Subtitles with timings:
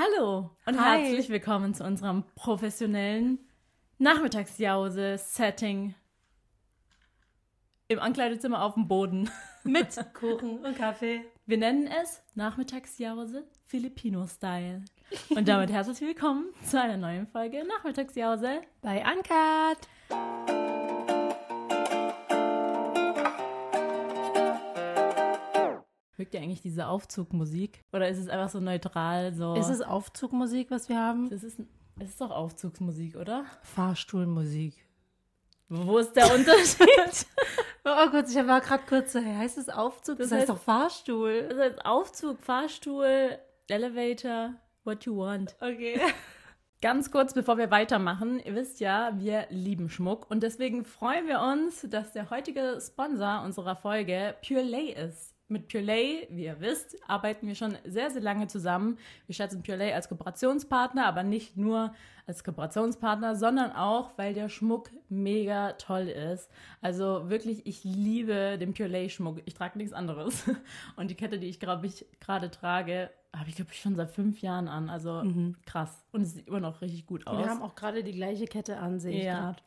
[0.00, 1.02] Hallo und Hi.
[1.02, 3.38] herzlich willkommen zu unserem professionellen
[3.98, 5.94] Nachmittagsjause-Setting
[7.88, 9.28] im Ankleidezimmer auf dem Boden.
[9.64, 11.26] Mit Kuchen und Kaffee.
[11.44, 14.86] Wir nennen es Nachmittagsjause Filipino-Style.
[15.28, 18.62] Und damit herzlich willkommen zu einer neuen Folge Nachmittagsjause.
[18.80, 20.59] Bei Uncut.
[26.20, 27.82] Mögt ihr eigentlich diese Aufzugmusik?
[27.94, 29.32] Oder ist es einfach so neutral?
[29.32, 29.54] So?
[29.54, 31.32] Ist es Aufzugmusik, was wir haben?
[31.32, 31.60] es, ist,
[31.98, 33.46] es ist doch Aufzugsmusik, oder?
[33.62, 34.74] Fahrstuhlmusik.
[35.70, 37.26] Wo ist der Unterschied?
[37.82, 40.18] Oh Gott, ich war gerade kurz so, heißt es Aufzug?
[40.18, 41.46] Das, Das heißt heißt- doch Fahrstuhl.
[41.48, 44.52] Das heißt Aufzug, Fahrstuhl, Elevator,
[44.84, 45.56] what you want.
[45.62, 45.98] Okay.
[46.82, 51.40] Ganz kurz, bevor wir weitermachen, ihr wisst ja, wir lieben Schmuck und deswegen freuen wir
[51.40, 55.34] uns, dass der heutige Sponsor unserer Folge Pure Lay ist.
[55.50, 58.98] Mit Pure Lay, wie ihr wisst, arbeiten wir schon sehr, sehr lange zusammen.
[59.26, 61.92] Wir schätzen Pure Lay als Kooperationspartner, aber nicht nur
[62.26, 66.48] als Kooperationspartner, sondern auch, weil der Schmuck mega toll ist.
[66.80, 69.42] Also wirklich, ich liebe den Pure Lay Schmuck.
[69.44, 70.44] Ich trage nichts anderes.
[70.96, 74.10] Und die Kette, die ich, glaube ich, gerade trage, habe ich, glaube ich, schon seit
[74.12, 74.88] fünf Jahren an.
[74.88, 75.24] Also
[75.66, 76.04] krass.
[76.12, 77.38] Und es sieht immer noch richtig gut aus.
[77.38, 79.40] Wir haben auch gerade die gleiche Kette an, sehe ich Ja.
[79.40, 79.62] gerade.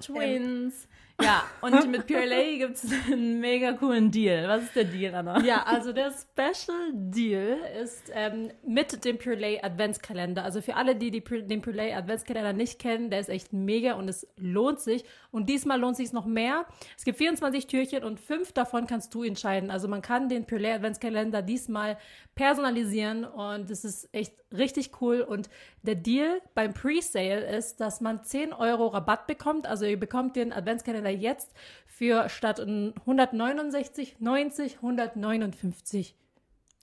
[0.00, 0.88] Twins.
[1.22, 4.46] Ja, und mit Pure Lay gibt es einen mega coolen Deal.
[4.48, 5.40] Was ist der Deal, Anna?
[5.42, 10.44] Ja, also der Special Deal ist ähm, mit dem Pure Lay Adventskalender.
[10.44, 13.94] Also für alle, die, die den Pure Lay Adventskalender nicht kennen, der ist echt mega
[13.94, 15.04] und es lohnt sich.
[15.30, 16.66] Und diesmal lohnt sich noch mehr.
[16.96, 19.70] Es gibt 24 Türchen und fünf davon kannst du entscheiden.
[19.70, 21.96] Also man kann den Pure Lay Adventskalender diesmal
[22.34, 25.22] personalisieren und es ist echt richtig cool.
[25.22, 25.48] Und
[25.82, 29.66] der Deal beim Pre-Sale ist, dass man 10 Euro Rabatt bekommt.
[29.66, 31.52] Also ihr bekommt den Adventskalender jetzt
[31.86, 36.14] für statt 169, 90, 159.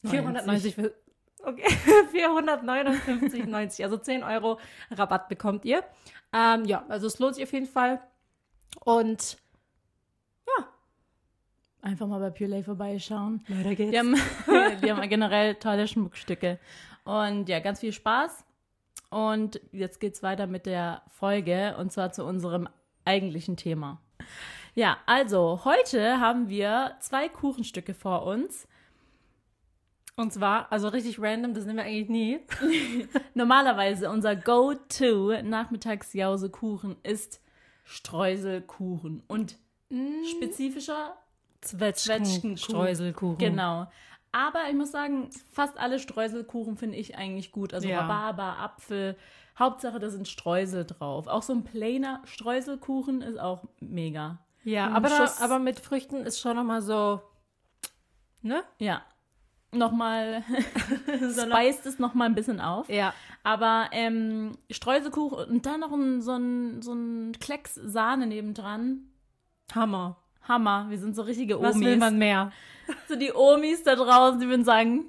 [0.06, 0.94] 490 für,
[1.44, 1.70] okay,
[2.12, 3.86] 459, 90.
[3.86, 4.60] Also 10 Euro
[4.92, 5.84] Rabatt bekommt ihr.
[6.34, 8.02] Ähm, ja, also es lohnt sich auf jeden Fall.
[8.84, 9.38] Und
[11.83, 13.44] Einfach mal bei Pure Lay vorbeischauen.
[13.50, 13.92] weiter geht's.
[13.92, 14.16] Die haben,
[14.82, 16.58] die haben generell tolle Schmuckstücke.
[17.04, 18.45] Und ja, ganz viel Spaß.
[19.10, 22.70] Und jetzt geht's weiter mit der Folge und zwar zu unserem
[23.04, 24.00] eigentlichen Thema.
[24.76, 28.67] Ja, also heute haben wir zwei Kuchenstücke vor uns.
[30.16, 32.39] Und zwar, also richtig random, das nehmen wir eigentlich nie.
[33.33, 37.42] Normalerweise unser Go-To Nachmittagsjause-Kuchen ist
[37.83, 39.58] Streuselkuchen und
[40.38, 41.16] spezifischer
[41.62, 42.58] Zwetschgenkuchen.
[42.58, 43.38] Streuselkuchen.
[43.38, 43.88] Genau.
[44.32, 47.73] Aber ich muss sagen, fast alle Streuselkuchen finde ich eigentlich gut.
[47.73, 48.02] Also Ja.
[48.02, 49.16] Rhabarber, Apfel.
[49.58, 51.27] Hauptsache, da sind Streusel drauf.
[51.27, 54.39] Auch so ein plainer Streuselkuchen ist auch mega.
[54.64, 57.21] Ja, aber, da, aber mit Früchten ist schon nochmal so,
[58.41, 58.64] ne?
[58.80, 59.03] Ja.
[59.71, 60.43] Nochmal,
[61.31, 62.89] speist es nochmal ein bisschen auf.
[62.89, 63.14] Ja.
[63.43, 69.09] Aber ähm, Streuselkuchen und dann noch ein, so ein, so ein Klecks Sahne nebendran.
[69.73, 70.17] Hammer.
[70.47, 70.87] Hammer.
[70.89, 71.87] Wir sind so richtige Was Omis.
[71.87, 72.52] will man mehr?
[73.08, 75.05] So die Omis da draußen, die würden sagen,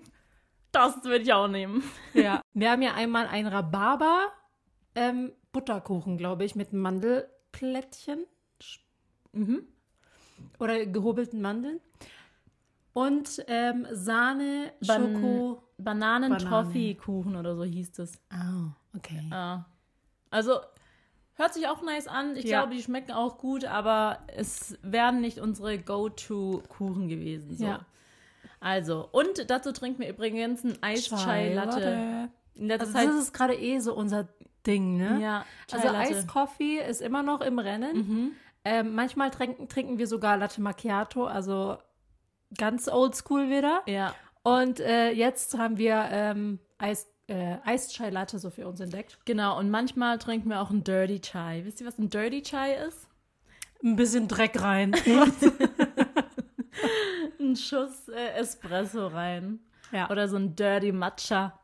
[0.74, 1.82] das würde ich auch nehmen.
[2.14, 2.40] Ja.
[2.54, 4.28] Wir haben ja einmal ein Rhabarber
[4.94, 8.24] ähm, Butterkuchen, glaube ich, mit Mandelplättchen
[9.32, 9.66] Mhm.
[10.60, 11.80] oder gehobelten Mandeln.
[12.92, 15.62] Und ähm, Sahne, Ban- Schoko.
[15.78, 18.12] Bananen-Toffee-Kuchen oder so hieß es.
[18.32, 19.20] Oh, okay.
[19.30, 19.64] Ja.
[20.30, 20.60] Also,
[21.34, 22.36] hört sich auch nice an.
[22.36, 22.60] Ich Ja.
[22.60, 27.56] glaube, die schmecken auch gut, aber es wären nicht unsere Go-To-Kuchen gewesen.
[27.56, 27.64] So.
[27.64, 27.80] Ja.
[28.64, 32.30] Also, und dazu trinken wir übrigens ein Eis-Chai-Latte.
[32.70, 33.08] Also Zeit.
[33.08, 34.26] das ist gerade eh so unser
[34.66, 35.20] Ding, ne?
[35.20, 35.88] ja, Also.
[35.88, 37.96] Eiskoffee ist immer noch im Rennen.
[37.96, 38.32] Mhm.
[38.64, 41.76] Ähm, manchmal trinken, trinken wir sogar Latte Macchiato, also
[42.56, 43.82] ganz oldschool wieder.
[43.84, 44.14] Ja.
[44.42, 49.18] Und äh, jetzt haben wir ähm, Eis, äh, Eischai Latte so für uns entdeckt.
[49.26, 51.60] Genau, und manchmal trinken wir auch ein Dirty Chai.
[51.66, 53.08] Wisst ihr, was ein Dirty Chai ist?
[53.82, 54.94] Ein bisschen Dreck rein.
[57.50, 59.60] Ein Schuss äh, Espresso rein.
[59.92, 60.10] ja.
[60.10, 61.58] Oder so ein Dirty Matcha.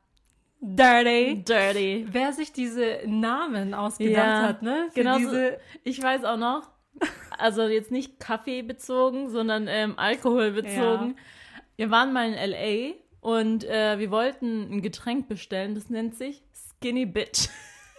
[0.60, 1.42] Dirty.
[1.42, 2.06] Dirty.
[2.10, 4.88] Wer sich diese Namen ausgedacht Ja, hat, ne?
[4.92, 6.68] Für Genau diese, Ich weiß auch noch,
[7.38, 11.16] also jetzt nicht Kaffee bezogen, sondern ähm, Alkohol bezogen.
[11.76, 12.92] Wir waren mal in L.A.
[13.26, 16.42] und äh, wir wollten ein Getränk bestellen, das nennt sich
[16.78, 17.48] Skinny Bitch.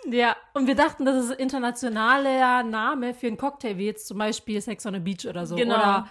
[0.10, 4.18] Ja, und wir dachten, das ist ein internationaler Name für einen Cocktail, wie jetzt zum
[4.18, 5.56] Beispiel Sex on the Beach oder so.
[5.56, 5.76] Genau.
[5.76, 6.08] Oder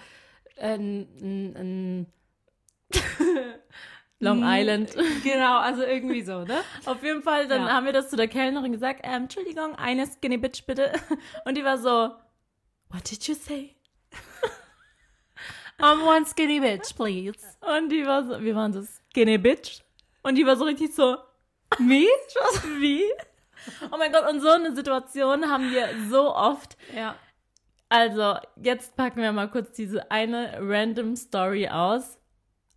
[0.61, 2.07] ein, ein, ein
[4.19, 4.95] Long Island.
[5.25, 6.61] Genau, also irgendwie so, ne?
[6.85, 7.73] Auf jeden Fall, dann Ja.
[7.73, 10.93] haben wir das zu der Kellnerin gesagt, ähm, Entschuldigung, eine Skinny Bitch bitte.
[11.47, 12.11] Und die war so,
[12.91, 13.75] what did you say?
[15.79, 17.39] I'm one skinny bitch, please.
[17.63, 19.81] Und die war so, wir waren so Skinny Bitch.
[20.23, 21.17] Und die war so richtig so,
[21.79, 22.07] Wie?
[22.79, 23.05] Wie?
[23.91, 26.77] Oh mein Gott, und so eine Situation haben wir so oft.
[26.95, 27.15] Ja.
[27.91, 32.19] Also, jetzt packen wir mal kurz diese eine random Story aus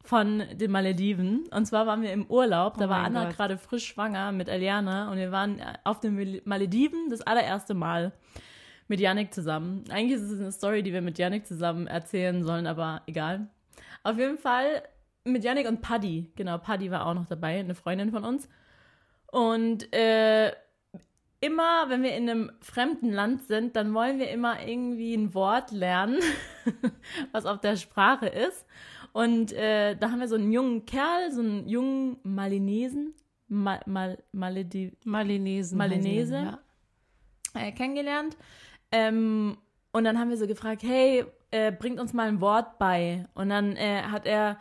[0.04, 1.46] von den Malediven.
[1.52, 5.10] Und zwar waren wir im Urlaub, da Oh war Anna gerade frisch schwanger mit Eliana
[5.12, 8.12] und wir waren auf den Mal- Malediven das allererste Mal
[8.88, 9.86] mit Yannick zusammen.
[9.90, 13.48] Eigentlich ist es eine Story, die wir mit Yannick zusammen erzählen sollen, aber egal.
[14.04, 14.84] Auf jeden Fall
[15.24, 16.32] mit Yannick und Paddy.
[16.36, 18.50] Genau, Paddy war auch noch dabei, eine Freundin von uns.
[19.32, 20.52] Und äh,
[21.44, 25.72] immer, wenn wir in einem fremden Land sind, dann wollen wir immer irgendwie ein Wort
[25.72, 26.20] lernen,
[27.34, 28.66] was auf der Sprache ist.
[29.12, 33.14] Und äh, da haben wir so einen jungen Kerl, so einen jungen Malinesen,
[33.50, 35.78] Mal, Mal, Malediv, Malinesen.
[35.78, 36.38] Malinese.
[36.38, 36.58] heißen
[37.56, 37.62] Ja.
[37.62, 38.38] äh, kennengelernt.
[38.92, 39.58] Ähm,
[39.92, 43.28] und dann haben wir so gefragt, hey, äh, bringt uns mal ein Wort bei.
[43.36, 44.58] Und dann äh, hat er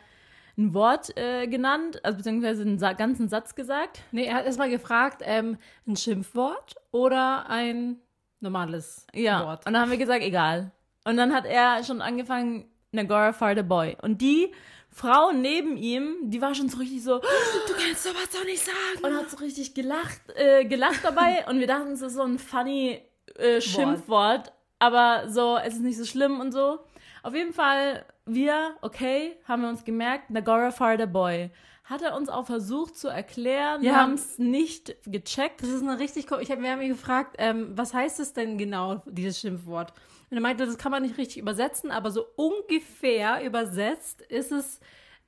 [0.57, 4.01] ein Wort äh, genannt, also beziehungsweise einen Sa ganzen Satz gesagt.
[4.11, 5.57] Nee, er hat erstmal gefragt, ähm,
[5.87, 7.97] ein Schimpfwort oder ein
[8.39, 9.45] normales Ja.
[9.45, 9.65] Wort.
[9.65, 10.71] Und dann haben wir gesagt, egal.
[11.05, 13.97] Und dann hat er schon angefangen, Nagora Fire the Boy.
[14.01, 14.51] Und die
[14.91, 17.19] Frau neben ihm, die war schon so richtig so,
[17.67, 19.03] Du kannst sowas doch nicht sagen.
[19.03, 21.45] und hat so richtig gelacht, äh, gelacht dabei.
[21.49, 23.01] Und wir dachten, es ist so ein funny
[23.37, 24.51] äh, Schimpfwort.
[24.77, 26.77] Aber so, es ist nicht so schlimm und so.
[27.23, 31.51] Auf jeden Fall, wir, okay, haben wir uns gemerkt, Nagora Fire the Boy.
[31.83, 33.81] Hat er uns auch versucht zu erklären.
[33.81, 33.97] Wir Ja.
[33.97, 35.61] haben es nicht gecheckt.
[35.61, 36.27] Das ist eine richtig.
[36.39, 39.91] Ich hab, wir haben ihn gefragt, ähm, was heißt es denn genau, dieses Schimpfwort?
[40.31, 44.79] Und er meinte, das kann man nicht richtig übersetzen, aber so ungefähr übersetzt ist es,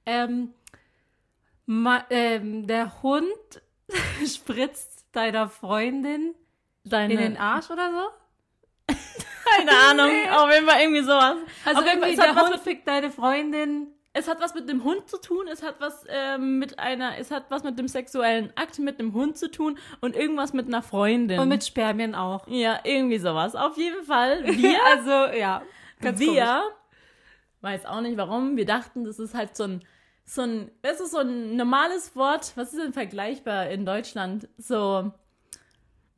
[0.06, 0.54] ähm,
[1.66, 3.62] ma, ähm, der Hund
[4.26, 6.34] spritzt deiner Freundin
[6.86, 8.25] Deine, in den Arsch oder so?
[9.46, 11.38] Keine Ahnung, auf jeden Fall irgendwie sowas.
[11.66, 13.88] Also auf irgendwie der Hund fickt deine Freundin.
[14.14, 17.32] es hat was mit dem Hund zu tun, es hat was ähm, mit einer, es
[17.32, 20.82] hat was mit dem sexuellen Akt mit dem Hund zu tun und irgendwas mit einer
[20.82, 21.40] Freundin.
[21.40, 22.48] Und mit Spermien auch.
[22.48, 23.56] ja, irgendwie sowas.
[23.56, 25.62] Auf jeden Fall, wir, also, ja.
[26.02, 26.36] Ganz komisch.
[26.36, 26.64] wir,
[27.62, 29.86] weiß auch nicht warum, wir dachten, das ist halt so ein,
[30.24, 34.48] so ein, es ist so ein normales Wort, was ist denn vergleichbar in Deutschland?
[34.58, 35.12] So,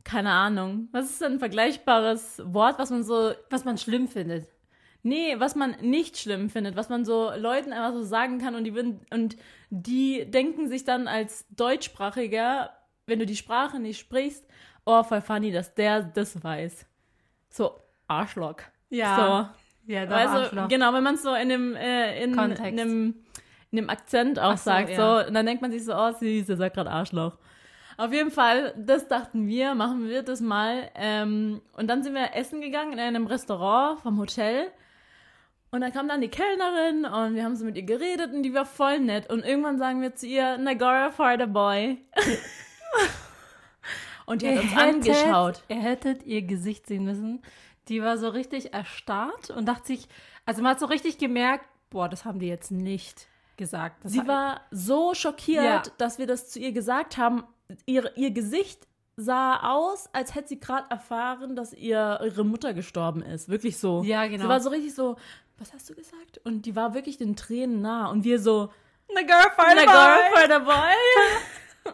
[0.07, 0.87] keine Ahnung.
[0.93, 4.47] Was ist denn ein vergleichbares Wort, was man so Was man schlimm findet.
[5.03, 8.63] Nee, was man nicht schlimm findet, was man so Leuten einfach so sagen kann und
[8.63, 9.35] die, würden- und
[9.69, 12.71] die denken sich dann als Deutschsprachiger,
[13.05, 14.45] wenn du die Sprache nicht sprichst,
[14.85, 16.85] oh, voll funny, dass der das weiß.
[17.49, 17.75] So,
[18.07, 18.57] Arschloch.
[18.89, 19.53] Ja.
[19.85, 20.67] Ja, So, doch, also, Arschloch.
[20.69, 23.15] genau, wenn man es so in einem, äh, in, in einem,
[23.71, 24.95] in einem Akzent auch so, sagt, ja.
[25.21, 27.37] so, und dann denkt man sich so, oh, süß, der sagt gerade Arschloch.
[27.97, 30.91] Auf jeden Fall, das dachten wir, machen wir das mal.
[30.93, 34.67] Ähm, und dann sind wir essen gegangen in einem Restaurant vom Hotel.
[35.71, 38.53] Und dann kam dann die Kellnerin und wir haben so mit ihr geredet und die
[38.53, 39.29] war voll nett.
[39.29, 41.97] Und irgendwann sagen wir zu ihr, Nagara Fighter Boy.
[44.25, 45.63] und die hat uns angeschaut.
[45.67, 47.41] Ihr hättet ihr Gesicht sehen müssen.
[47.89, 50.07] Die war so richtig erstarrt und dachte sich,
[50.45, 53.27] also man hat so richtig gemerkt, boah, das haben die jetzt nicht
[53.57, 54.03] gesagt.
[54.03, 55.83] Das Sie war so schockiert, Ja.
[55.97, 57.43] dass wir das zu ihr gesagt haben.
[57.85, 58.87] Ihr, ihr Gesicht
[59.17, 63.49] sah aus, als hätte sie gerade erfahren, dass ihr, ihre Mutter gestorben ist.
[63.49, 64.03] Wirklich so.
[64.03, 64.43] Ja, genau.
[64.43, 65.17] Sie war so richtig so,
[65.57, 66.39] was hast du gesagt?
[66.43, 68.09] Und die war wirklich den Tränen nah.
[68.09, 68.71] Und wir so,
[69.13, 71.93] na girl, fight Na girl, girl, fight a boy.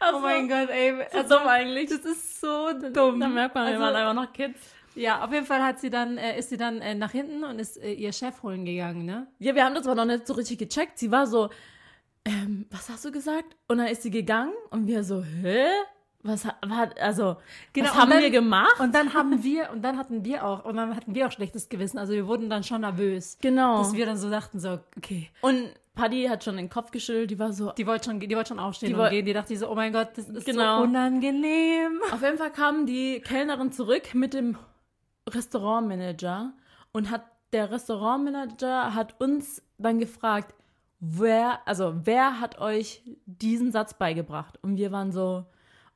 [0.00, 0.94] also, Oh mein Gott, ey.
[1.12, 1.88] So Also, dumm eigentlich.
[1.90, 3.20] das ist so dumm.
[3.20, 4.58] Da merkt man, wir Also- waren einfach noch Kids.
[4.94, 7.58] Ja, auf jeden Fall hat sie dann, äh, ist sie dann äh, nach hinten und
[7.58, 9.26] ist äh, ihr Chef holen gegangen, ne?
[9.38, 10.98] Ja, wir haben das aber noch nicht so richtig gecheckt.
[10.98, 11.48] Sie war so,
[12.24, 13.56] ähm, was hast du gesagt?
[13.68, 15.66] Und dann ist sie gegangen und wir so, hä?
[16.24, 17.36] Was ha- hat, also,
[17.72, 18.78] Genau, was haben dann- wir gemacht?
[18.78, 21.68] Und dann haben wir, und dann hatten wir auch, und dann hatten wir auch schlechtes
[21.68, 21.98] Gewissen.
[21.98, 23.38] Also wir wurden dann schon nervös.
[23.42, 23.78] Genau.
[23.78, 25.30] Dass wir dann so dachten, so, okay.
[25.40, 28.50] Und Paddy hat schon den Kopf geschüttelt, die war so, Die wollte schon, die wollte
[28.50, 29.26] schon aufstehen Die und gehen.
[29.26, 30.78] Die dachte so, oh mein Gott, das ist Genau.
[30.78, 32.00] so unangenehm.
[32.12, 34.56] Auf jeden Fall kam die Kellnerin zurück mit dem
[35.28, 36.52] Restaurantmanager
[36.92, 40.54] und hat der Restaurantmanager hat uns dann gefragt,
[41.04, 44.58] wer, also wer hat euch diesen Satz beigebracht?
[44.62, 45.44] Und wir waren so,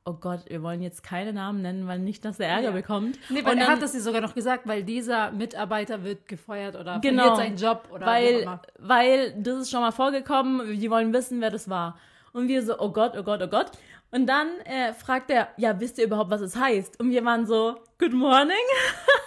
[0.05, 2.71] oh Gott, wir wollen jetzt keine Namen nennen, weil nicht, dass er Ärger Ja.
[2.71, 3.17] bekommt.
[3.29, 6.27] Nee, weil und er dann, hat das ihr sogar noch gesagt, weil dieser Mitarbeiter wird
[6.27, 7.35] gefeuert oder Genau.
[7.35, 8.61] verliert seinen Job oder wie auch weil, immer.
[8.79, 11.97] weil das ist schon mal vorgekommen, die wollen wissen, wer das war.
[12.33, 13.71] Und wir so, oh Gott, oh Gott, oh Gott.
[14.11, 16.99] Und dann äh, fragt er, ja, wisst ihr überhaupt, was es heißt?
[16.99, 18.55] Und wir waren so, good morning.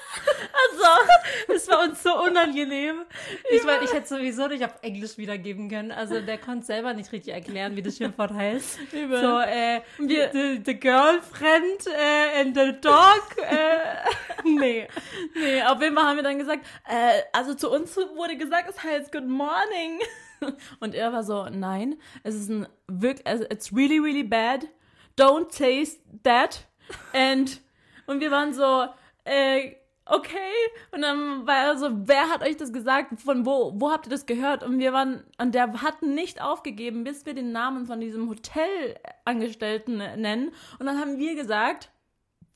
[0.73, 1.13] also,
[1.49, 3.03] Das war uns so unangenehm.
[3.51, 5.93] Ich meine, ich hätte sowieso nicht auf Englisch wiedergeben können.
[5.93, 8.79] Also der konnte selber nicht richtig erklären, wie das Schimpfwort heißt.
[8.93, 9.21] Übel.
[9.21, 13.23] So, äh, Wir- the, the girlfriend äh, and the dog.
[13.39, 13.79] Äh,
[14.45, 14.89] nee.
[15.35, 18.83] nee, auf jeden Fall haben wir dann gesagt, äh, also zu uns wurde gesagt, es
[18.83, 20.01] heißt good morning.
[20.81, 24.67] Und er war so, nein, es ist ein wirklich, also it's really, really bad.
[25.19, 26.67] Don't taste that.
[27.13, 27.61] And,
[28.07, 28.87] und wir waren so,
[29.25, 29.75] äh,
[30.11, 30.53] okay.
[30.93, 33.21] Und dann war er so, wer hat euch das gesagt?
[33.21, 34.63] Von wo, wo habt ihr das gehört?
[34.63, 39.99] Und wir waren, und der hat nicht aufgegeben, bis wir den Namen von diesem Hotelangestellten
[39.99, 40.53] nennen.
[40.79, 41.91] Und dann haben wir gesagt,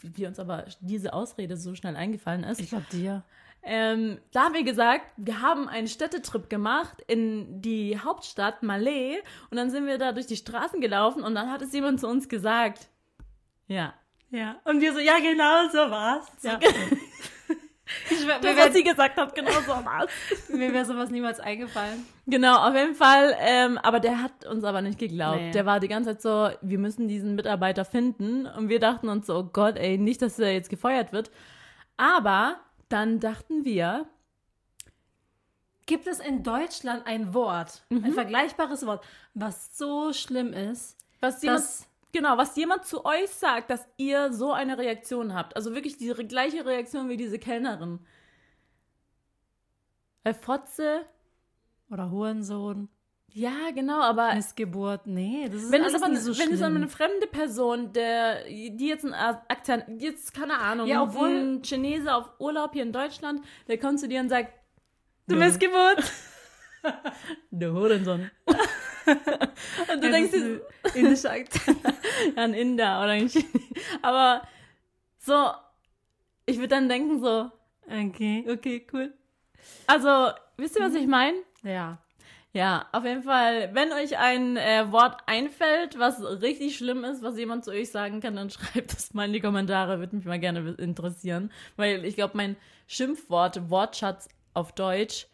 [0.02, 2.60] wie uns aber diese Ausrede so schnell eingefallen ist.
[2.60, 3.22] Ich glaube dir.
[3.66, 9.16] Ähm, da haben wir gesagt, wir haben einen Städtetrip gemacht in die Hauptstadt Malé
[9.50, 12.06] und dann sind wir da durch die Straßen gelaufen und dann hat es jemand zu
[12.06, 12.88] uns gesagt.
[13.66, 13.94] Ja.
[14.30, 14.56] Ja.
[14.64, 16.26] Und wir so, ja, genau so war's.
[16.42, 16.58] ja.
[18.10, 20.10] Ich, mir Das, wäre was sie gesagt hat, genau so war's.
[20.48, 22.06] mir wär sowas niemals eingefallen.
[22.26, 23.36] Genau, auf jeden Fall.
[23.40, 25.40] Ähm, aber der hat uns aber nicht geglaubt.
[25.40, 25.50] Nee.
[25.52, 28.46] Der war die ganze Zeit so, wir müssen diesen Mitarbeiter finden.
[28.46, 31.30] Und wir dachten uns so, oh Gott, ey, nicht, dass er jetzt gefeuert wird.
[31.96, 32.56] Aber
[32.88, 34.06] dann dachten wir,
[35.86, 41.86] Gibt es in Deutschland ein Wort, ein vergleichbares Wort, was so schlimm ist, was dass
[42.14, 45.54] genau, was jemand zu euch sagt, dass ihr so eine Reaktion habt.
[45.56, 47.98] Also wirklich die gleiche Reaktion wie diese Kellnerin.
[50.22, 51.04] Weil Fotze,
[51.90, 52.88] oder Hurensohn,
[53.36, 56.58] ja, genau, aber Missgeburt, nee, das ist wenn es alles aber nicht so wenn es
[56.58, 56.62] schlimm.
[56.62, 61.62] aber eine fremde Person, der die jetzt einen Akzent, jetzt keine Ahnung, Ja, obwohl- ein
[61.62, 64.52] Chinese auf Urlaub hier in Deutschland, der kommt zu dir und sagt,
[65.26, 65.34] du.
[65.34, 66.04] Missgeburt.
[67.50, 68.30] du Hurensohn.
[69.92, 70.60] und du denkst dir,
[70.94, 71.78] indische Akzent.
[72.36, 73.50] ein Inder oder ein Chinese.
[74.02, 74.42] Aber
[75.18, 75.50] so,
[76.46, 77.50] ich würde dann denken so,
[77.86, 78.44] Okay.
[78.48, 79.12] okay, cool.
[79.86, 81.36] Also, wisst ihr, was ich meine?
[81.62, 81.98] Ja.
[82.52, 87.36] Ja, auf jeden Fall, wenn euch ein äh, Wort einfällt, was richtig schlimm ist, was
[87.36, 90.38] jemand zu euch sagen kann, dann schreibt es mal in die Kommentare, würde mich mal
[90.38, 91.50] gerne interessieren.
[91.76, 92.56] Weil ich glaube, mein
[92.86, 95.26] Schimpfwort, Wortschatz auf Deutsch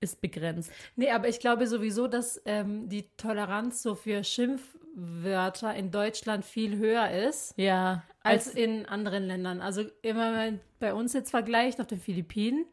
[0.00, 0.70] ist begrenzt.
[0.96, 6.76] Nee, aber ich glaube sowieso, dass ähm, die Toleranz so für Schimpfwörter in Deutschland viel
[6.78, 9.60] höher ist Ja, als als in anderen Ländern.
[9.60, 12.64] Also immer wenn man bei uns jetzt vergleicht auf den Philippinen,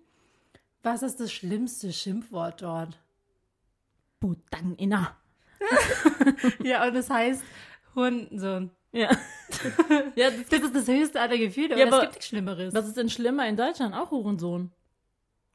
[0.84, 3.00] was ist das schlimmste Schimpfwort dort?
[4.20, 5.16] Butang Inna.
[6.64, 7.44] Ja, und das heißt
[7.96, 8.72] Hurensohn.
[8.92, 9.10] Ja.
[10.16, 12.74] ja, das, Das ist das höchste aller Gefühle, Ja, aber es gibt nichts Schlimmeres.
[12.74, 13.96] was ist denn schlimmer in Deutschland?
[13.96, 14.72] Auch Hurensohn.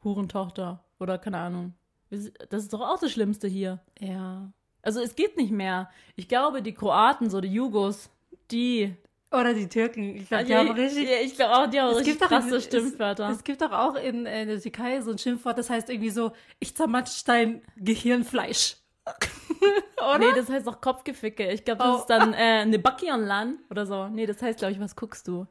[0.02, 0.84] Hurentochter.
[1.00, 1.74] Oder keine Ahnung.
[2.10, 3.80] Das ist doch auch das Schlimmste hier.
[3.98, 4.52] ja.
[4.82, 5.90] Also es geht nicht mehr.
[6.16, 8.08] Ich glaube, die Kroaten, so die Jugos,
[8.50, 8.96] die.
[9.30, 10.16] Oder die Türken.
[10.16, 11.06] Ich glaube, die haben richtig.
[11.06, 13.28] ja, ich glaube auch, die haben Es richtig gibt doch krasse es- Stimmwörter.
[13.28, 16.08] Es, es gibt doch auch in, äh, der Türkei so ein Schimpfwort, das heißt irgendwie
[16.08, 18.76] so, ich zermatsch dein Gehirnfleisch.
[19.98, 20.18] Oder?
[20.18, 21.50] Nee, das heißt auch Kopfgeficke.
[21.52, 21.98] Ich glaube, das Oh.
[22.00, 24.08] ist dann äh, eine Bakionlan oder so.
[24.08, 25.46] Nee, das heißt, glaube ich, was guckst du?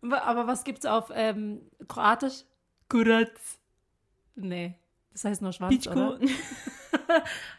[0.00, 2.44] Aber was gibt's auf ähm, Kroatisch?
[2.88, 3.30] Kurac.
[4.36, 4.74] Nee,
[5.12, 6.18] das heißt nur schwanz, oder?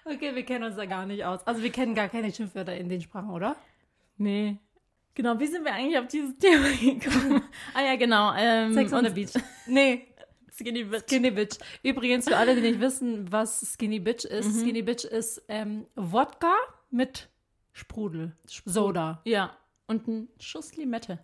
[0.05, 1.45] Okay, wir kennen uns da gar nicht aus.
[1.45, 3.55] Also wir kennen gar keine Schimpfwörter in den Sprachen, oder?
[4.17, 4.57] nee.
[5.13, 6.67] Genau, wie sind wir eigentlich auf dieses Thema
[6.99, 7.41] gekommen?
[7.73, 8.33] ah ja, genau.
[8.37, 9.31] Ähm, Sex on the Beach.
[9.65, 10.07] Nee,
[10.51, 11.03] Skinny Bitch.
[11.07, 11.57] Skinny Bitch.
[11.83, 14.59] Übrigens, für alle, die nicht wissen, was Skinny Bitch ist, Mhm.
[14.61, 16.53] Skinny Bitch ist ähm, Wodka
[16.91, 17.29] mit
[17.71, 18.35] Sprudel.
[18.45, 19.21] Soda.
[19.23, 19.55] Ja,
[19.87, 21.19] und ein Schuss Limette.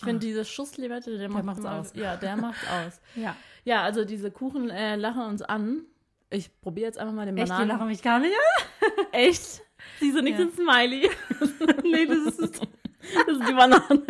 [0.00, 1.92] Ich finde, diese Schuss Limette, der, macht aus.
[1.96, 3.00] Ja, der macht aus.
[3.16, 3.34] Ja.
[3.64, 5.82] Ja, also diese Kuchen äh, lachen uns an.
[6.30, 7.68] Ich probiere jetzt einfach mal den Echt, die Bananen.
[7.68, 9.06] lachen mich gar nicht an?
[9.12, 9.60] Echt?
[9.98, 10.44] Sie so nicht Ja.
[10.44, 11.10] ein Smiley.
[11.82, 12.50] nee, das ist, das
[13.26, 14.04] Das ist die Banane.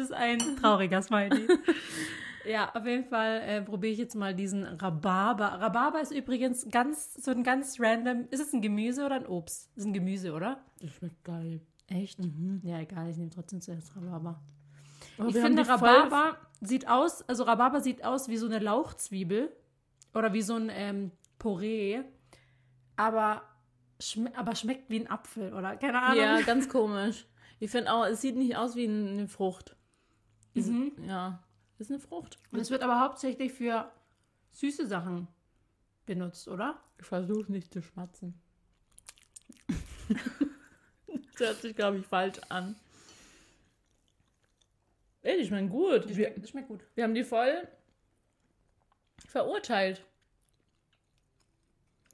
[0.00, 1.46] ist ein trauriger Smiley.
[2.48, 5.60] ja, auf jeden Fall äh, probiere ich jetzt mal diesen Rhabarber.
[5.60, 8.26] Rhabarber ist übrigens ganz, so ein ganz random.
[8.30, 9.70] Ist es ein Gemüse oder ein Obst?
[9.76, 10.60] Ist ein Gemüse, oder?
[10.80, 11.60] Das schmeckt geil.
[11.88, 12.18] Echt?
[12.62, 14.40] Ja, egal, ich nehme trotzdem zuerst Rhabarber.
[15.18, 19.54] Oh, ich finde, Rhabarber sieht aus, also Rhabarber sieht aus wie so eine Lauchzwiebel
[20.14, 22.02] oder wie so ein ähm, Porree,
[22.96, 23.42] aber,
[24.00, 26.16] schm aber schmeckt wie ein Apfel oder keine Ahnung.
[26.18, 27.26] Ja, ganz komisch.
[27.60, 29.76] Ich finde auch, es sieht nicht aus wie eine Frucht.
[30.54, 30.92] Ist- Mhm.
[31.06, 31.42] Ja,
[31.78, 32.38] ist eine Frucht.
[32.50, 33.90] Und es wird aber hauptsächlich für
[34.52, 35.28] süße Sachen
[36.06, 36.80] benutzt, oder?
[36.98, 38.40] Ich versuche nicht zu schmatzen.
[41.36, 42.76] das hört sich, glaube ich, falsch an.
[45.22, 46.16] Ey, die schmecken gut.
[46.16, 46.80] Wir, das schmeckt gut.
[46.94, 47.66] wir haben die voll
[49.28, 50.02] verurteilt.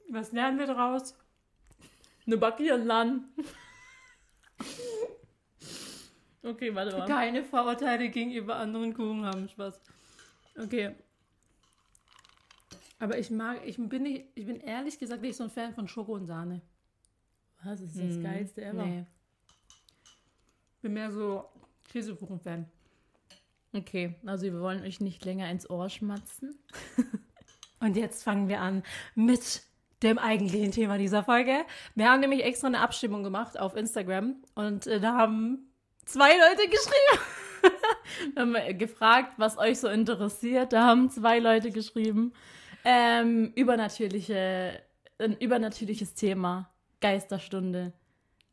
[0.09, 1.15] Was lernen wir daraus?
[2.25, 3.29] Eine Bakierlan.
[6.43, 7.07] okay, warte mal.
[7.07, 9.47] Keine Vorurteile gegenüber anderen Kuchen haben.
[9.47, 9.79] Spaß.
[10.57, 10.95] Okay.
[12.99, 15.87] Aber ich mag, ich bin nicht, ich bin ehrlich gesagt nicht so ein Fan von
[15.87, 16.61] Schoko und Sahne.
[17.65, 18.85] Was ist das Hm, geilste ever?
[18.85, 19.05] Nee.
[20.81, 21.45] Bin mehr so
[21.91, 22.65] Käsekuchen-Fan.
[23.75, 26.57] Okay, also wir wollen euch nicht länger ins Ohr schmatzen.
[27.79, 28.83] Und jetzt fangen wir an
[29.15, 29.63] mit
[30.03, 31.65] dem eigentlichen Thema dieser Folge.
[31.95, 35.69] Wir haben nämlich extra eine Abstimmung gemacht auf Instagram und äh, da haben
[36.05, 37.23] zwei Leute geschrieben.
[38.33, 40.73] Wir haben gefragt, was euch so interessiert.
[40.73, 42.33] Da haben zwei Leute geschrieben.
[42.83, 44.81] Ähm, übernatürliche,
[45.17, 46.69] ein übernatürliches Thema.
[47.03, 47.93] Geisterstunde.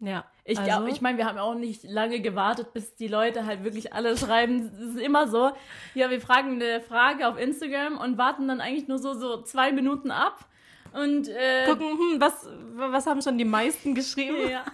[0.00, 0.25] Ja.
[0.45, 3.62] Ich also, glaube, ich meine, wir haben auch nicht lange gewartet, bis die Leute halt
[3.62, 4.71] wirklich alle schreiben.
[4.75, 5.52] Es ist immer so.
[5.95, 9.73] Ja, wir fragen eine Frage auf Instagram und warten dann eigentlich nur so, so zwei
[9.73, 10.47] Minuten ab.
[10.92, 14.37] Und äh, gucken, hm, was, was haben schon die meisten geschrieben?
[14.50, 14.64] Ja.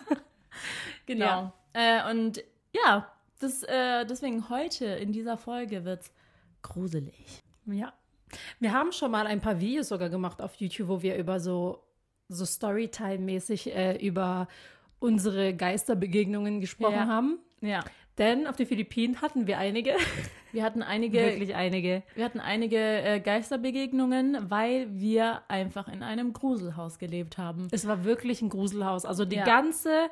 [1.04, 1.52] genau.
[1.74, 2.42] Äh, und
[2.72, 6.10] ja, das, äh, deswegen heute in dieser Folge wird's
[6.62, 7.42] gruselig.
[7.66, 7.92] Ja.
[8.58, 11.85] Wir haben schon mal ein paar Videos sogar gemacht auf YouTube, wo wir über so,
[12.28, 14.48] so Storytime-mäßig äh, über
[14.98, 17.06] unsere Geisterbegegnungen gesprochen Ja.
[17.06, 17.38] haben.
[17.60, 17.84] Ja.
[18.18, 19.94] Denn auf den Philippinen hatten wir einige.
[20.52, 22.02] Wir hatten einige, Wirklich einige.
[22.14, 27.68] wir hatten einige äh, Geisterbegegnungen, weil wir einfach in einem Gruselhaus gelebt haben.
[27.72, 29.04] Es war wirklich ein Gruselhaus.
[29.04, 29.44] Also die Ja.
[29.44, 30.08] ganze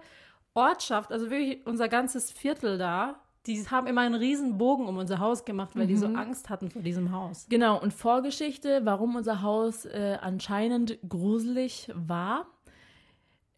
[0.53, 5.19] Ortschaft, also wirklich unser ganzes Viertel da, die haben immer einen riesen Bogen um unser
[5.19, 7.47] Haus gemacht, weil die so Angst hatten vor diesem Haus.
[7.49, 12.47] Genau, und Vorgeschichte, warum unser Haus äh, anscheinend gruselig war.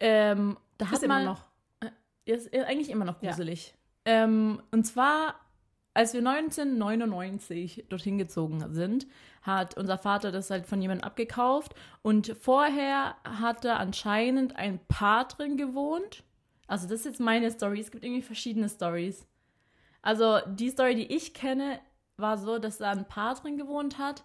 [0.00, 1.45] Ähm, da hat Ist immer noch.
[2.25, 3.31] Ist ist eigentlich immer noch Ja.
[3.31, 3.75] gruselig.
[4.05, 5.37] Ähm, und zwar,
[5.95, 9.07] als wir 1999 dorthin gezogen sind,
[9.43, 11.75] hat unser Vater das halt von jemandem abgekauft.
[12.02, 16.25] Und vorher hat da anscheinend ein Paar drin gewohnt.
[16.66, 17.81] Also das ist jetzt meine Story.
[17.81, 19.25] Es gibt irgendwie verschiedene Stories.
[20.06, 21.80] Also die Story, die ich kenne,
[22.16, 24.22] war so, dass da ein Paar drin gewohnt hat.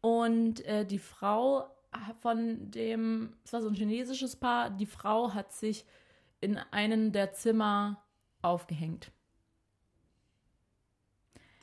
[0.00, 1.68] Und äh, die Frau
[2.22, 5.84] von dem, es war so ein chinesisches Paar, die Frau hat sich
[6.40, 8.02] in einen der Zimmer
[8.40, 9.10] aufgehängt.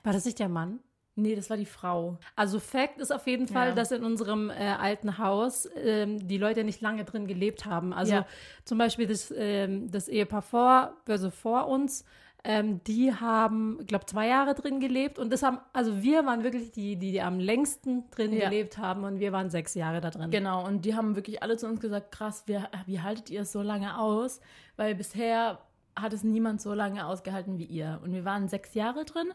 [0.04, 0.80] War das nicht der Mann?
[1.16, 2.20] Nee, das war die Frau.
[2.36, 3.74] Also Fakt ist auf jeden Fall, Ja.
[3.74, 7.94] dass in unserem äh, alten Haus ähm, die Leute nicht lange drin gelebt haben.
[7.94, 8.28] Also Ja.
[8.64, 12.06] zum Beispiel das, ähm, das Ehepaar vor, also vor uns,
[12.48, 16.44] ähm, die haben, ich glaube, zwei Jahre drin gelebt und das haben, also wir waren
[16.44, 18.46] wirklich die, die, die am längsten drin Ja.
[18.50, 20.30] gelebt haben und wir waren sechs Jahre da drin.
[20.30, 23.52] Genau, und die haben wirklich alle zu uns gesagt, krass, wie, wie haltet ihr es
[23.52, 24.42] so lange aus?
[24.78, 25.58] Weil bisher
[25.96, 28.00] hat es niemand so lange ausgehalten wie ihr.
[28.04, 29.28] Und wir waren sechs Jahre drin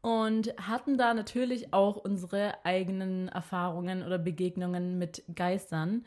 [0.00, 6.04] und hatten da natürlich auch unsere eigenen Erfahrungen oder Begegnungen mit Geistern.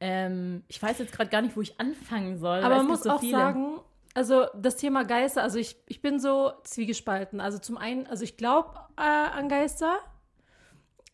[0.00, 2.58] Ähm, ich weiß jetzt gerade gar nicht, wo ich anfangen soll.
[2.58, 3.36] Aber es man muss so auch viele.
[3.38, 3.78] sagen,
[4.14, 7.40] also das Thema Geister, also ich, ich bin so zwiegespalten.
[7.40, 9.98] Also zum einen, also ich glaube äh, an Geister,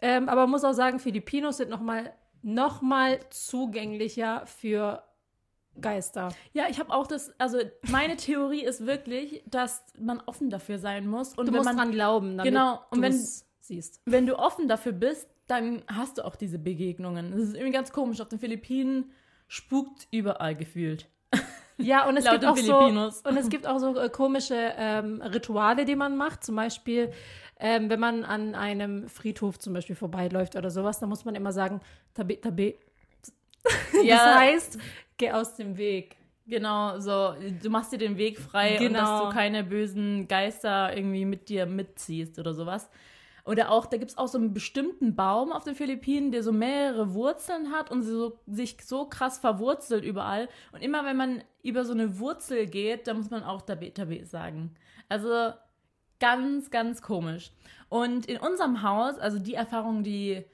[0.00, 5.02] ähm, aber man muss auch sagen, Filipinos sind nochmal noch mal zugänglicher für
[5.80, 6.28] Geister.
[6.52, 7.58] Ja, ich habe auch das, also
[7.90, 11.34] meine Theorie ist wirklich, dass man offen dafür sein muss.
[11.34, 13.26] Und Du wenn musst man, dran glauben, damit Genau, und wenn-
[13.60, 14.00] siehst.
[14.06, 17.30] wenn du offen dafür bist, dann hast du auch diese Begegnungen.
[17.32, 18.20] Das ist irgendwie ganz komisch.
[18.20, 19.12] Auf den Philippinen
[19.46, 21.08] spukt überall gefühlt.
[21.78, 25.84] Ja, und es gibt auch so und es gibt auch so äh, komische ähm, Rituale,
[25.84, 26.44] die man macht.
[26.44, 27.12] Zum Beispiel,
[27.60, 31.52] ähm, wenn man an einem Friedhof zum Beispiel vorbeiläuft oder sowas, dann muss man immer
[31.52, 31.80] sagen,
[32.14, 32.74] tabe, tabe.
[33.92, 34.78] Das heißt,
[35.16, 36.16] geh aus dem Weg.
[36.46, 38.98] Genau, so, du machst dir den Weg frei und Genau.
[39.00, 42.88] dass du keine bösen Geister irgendwie mit dir mitziehst oder sowas.
[43.48, 46.52] Oder auch, da gibt es auch so einen bestimmten Baum auf den Philippinen, der so
[46.52, 50.50] mehrere Wurzeln hat und so, sich so krass verwurzelt überall.
[50.72, 54.26] Und immer wenn man über so eine Wurzel geht, dann muss man auch Tabe Tabe
[54.26, 54.74] sagen.
[55.08, 55.54] Also
[56.20, 57.50] ganz, ganz komisch.
[57.88, 60.44] Und in unserem Haus, also die Erfahrung, die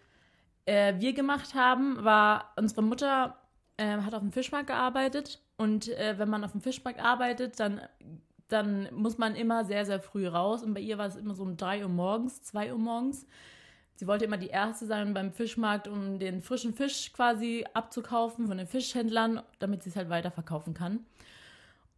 [0.64, 3.37] äh, wir gemacht haben, war, unsere Mutter
[3.76, 5.40] äh, hat auf dem Fischmarkt gearbeitet.
[5.57, 7.80] Und äh, wenn man auf dem Fischmarkt arbeitet, dann,
[8.55, 10.62] dann muss man immer sehr, sehr früh raus.
[10.62, 13.27] Und bei ihr war es immer so um 3 Uhr morgens, 2 Uhr morgens.
[13.97, 18.57] Sie wollte immer die Erste sein beim Fischmarkt, um den frischen Fisch quasi abzukaufen von
[18.57, 21.05] den Fischhändlern, damit sie es halt weiterverkaufen kann.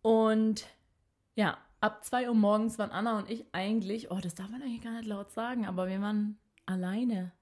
[0.03, 0.66] Und
[1.37, 4.83] ja, ab 2 Uhr morgens waren Anna und ich eigentlich, oh, das darf man eigentlich
[4.83, 7.33] gar nicht laut sagen, aber wir waren alleine.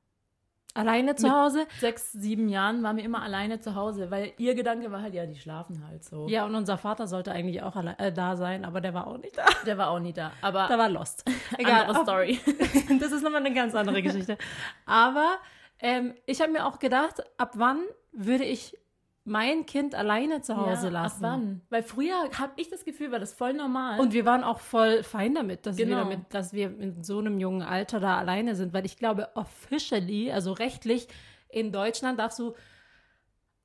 [0.74, 1.66] Alleine zu Hause?
[1.78, 5.24] Sechs, sieben Jahren waren wir immer alleine zu Hause, weil ihr Gedanke war halt, ja,
[5.24, 6.26] die schlafen halt so.
[6.28, 9.16] Ja, und unser Vater sollte eigentlich auch alle, äh, da sein, aber der war auch
[9.18, 9.44] nicht da.
[9.66, 10.32] Der war auch nie da.
[10.42, 11.24] Aber Der war lost.
[11.58, 12.40] andere auf- Story.
[13.00, 14.36] Das ist nochmal eine ganz andere Geschichte.
[14.84, 15.36] Aber
[15.80, 17.78] ähm, ich habe mir auch gedacht, ab wann
[18.12, 18.76] würde ich
[19.24, 21.24] mein Kind alleine zu Hause ja, lassen?
[21.24, 21.60] Ab wann?
[21.70, 23.98] Weil früher habe ich das Gefühl, war das voll normal.
[24.00, 25.96] Und wir waren auch voll fein damit, dass, Genau.
[25.96, 29.30] wir damit, dass wir in so einem jungen Alter da alleine sind, weil ich glaube,
[29.34, 31.08] officially, also rechtlich
[31.48, 32.54] in Deutschland darfst du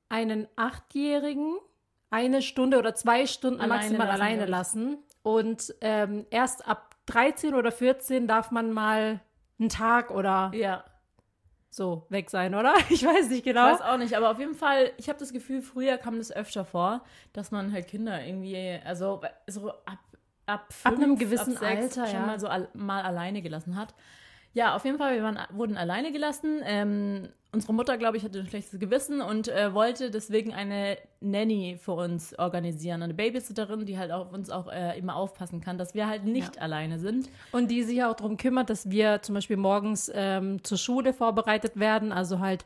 [0.08, 1.58] einen Achtjährigen
[2.10, 4.98] eine Stunde oder zwei Stunden Alleine maximal lassen, alleine lassen.
[5.22, 9.20] Und ähm, erst ab 13 oder 14 darf man mal
[9.58, 10.84] einen Tag oder ja.
[11.70, 12.74] So weg sein, oder?
[12.90, 13.72] Ich weiß nicht Ich genau.
[13.72, 16.64] weiß auch nicht, aber auf jeden Fall, ich habe das Gefühl, früher kam das öfter
[16.64, 19.98] vor, dass man halt Kinder irgendwie, also so ab,
[20.46, 22.26] ab, fünf, einem gewissen ab sechs Alter, schon ja.
[22.26, 23.94] mal so al mal alleine gelassen hat.
[24.52, 26.60] Ja, auf jeden Fall, wir waren, wurden alleine gelassen.
[26.64, 31.78] Ähm, unsere Mutter, glaube ich, hatte ein schlechtes Gewissen und äh, wollte deswegen eine Nanny
[31.80, 35.94] für uns organisieren, eine Babysitterin, die halt auf uns auch äh, immer aufpassen kann, dass
[35.94, 37.28] wir halt nicht alleine sind.
[37.52, 41.78] Und die sich auch darum kümmert, dass wir zum Beispiel morgens ähm, zur Schule vorbereitet
[41.78, 42.64] werden, also halt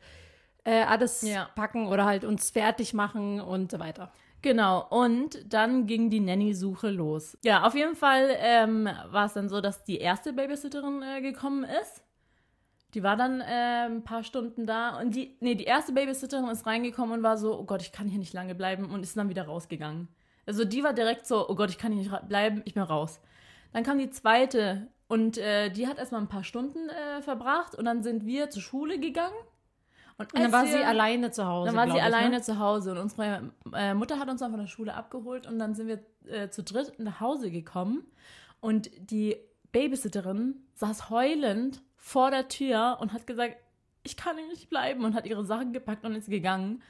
[0.65, 1.51] äh, alles Ja.
[1.55, 4.11] packen oder halt uns fertig machen und so weiter.
[4.45, 7.39] Genau, und dann ging die Nanny-Suche los.
[7.43, 11.65] Ja, auf jeden Fall ähm, war es dann so, dass die erste Babysitterin äh, gekommen
[11.65, 12.05] ist.
[12.93, 16.67] Die war dann äh, ein paar Stunden da und die, nee, die erste Babysitterin ist
[16.67, 19.31] reingekommen und war so, oh Gott, ich kann hier nicht lange bleiben und ist dann
[19.31, 20.09] wieder rausgegangen.
[20.45, 23.23] Also die war direkt so, oh Gott, ich kann hier nicht bleiben, ich bin raus.
[23.73, 27.87] Dann kam die zweite und äh, die hat erstmal ein paar Stunden äh, verbracht und
[27.87, 29.33] dann sind wir zur Schule gegangen.
[30.19, 31.67] Und dann als war sie alleine zu Hause.
[31.67, 32.43] dann war sie ich, alleine Ne?
[32.43, 35.75] zu Hause und unsere äh, Mutter hat uns dann von der Schule abgeholt und dann
[35.75, 38.05] sind wir äh, zu dritt nach Hause gekommen
[38.61, 39.37] und die
[39.73, 43.57] Babysitterin saß heulend vor der Tür und hat gesagt,
[44.05, 46.83] ich kann hier nicht bleiben und hat ihre Sachen gepackt und ist gegangen.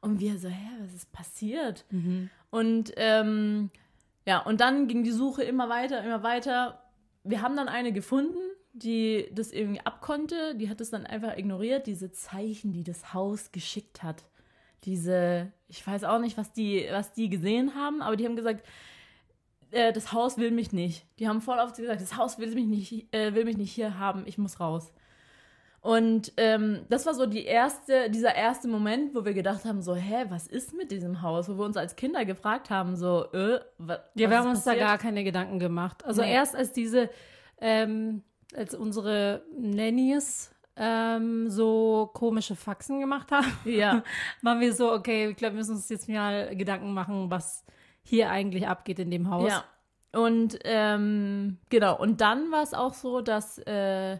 [0.00, 1.84] Und wir so, hä, was ist passiert?
[1.90, 2.30] Mhm.
[2.50, 3.70] Und ähm,
[4.24, 6.80] ja, und dann ging die Suche immer weiter, immer weiter.
[7.24, 8.38] Wir haben dann eine gefunden,
[8.72, 10.54] die das irgendwie abkonnte.
[10.56, 14.24] Die hat es dann einfach ignoriert, diese Zeichen, die das Haus geschickt hat.
[14.84, 18.64] Diese, ich weiß auch nicht, was die, was die gesehen haben, aber die haben gesagt,
[19.72, 21.04] äh, das Haus will mich nicht.
[21.18, 23.98] Die haben voll oft gesagt, das Haus will mich nicht, äh, will mich nicht hier
[23.98, 24.92] haben, ich muss raus.
[25.82, 29.94] Und ähm, das war so die erste, dieser erste Moment, wo wir gedacht haben, so,
[29.94, 31.48] hä, was ist mit diesem Haus?
[31.48, 34.64] Wo wir uns als Kinder gefragt haben, so, äh, wa, Ja, was wir haben uns
[34.64, 34.86] da passiert?
[34.88, 36.04] gar keine Gedanken gemacht.
[36.04, 36.32] Also Nee.
[36.34, 37.08] erst als diese,
[37.62, 38.22] ähm,
[38.54, 44.02] als unsere Nannies ähm, so komische Faxen gemacht haben, Ja,
[44.42, 47.64] waren wir so, okay, ich glaube, wir müssen uns jetzt mal Gedanken machen, was
[48.02, 49.48] hier eigentlich abgeht in dem Haus.
[49.48, 49.64] ja.
[50.12, 54.18] Und ähm, genau, und dann war es auch so, dass äh,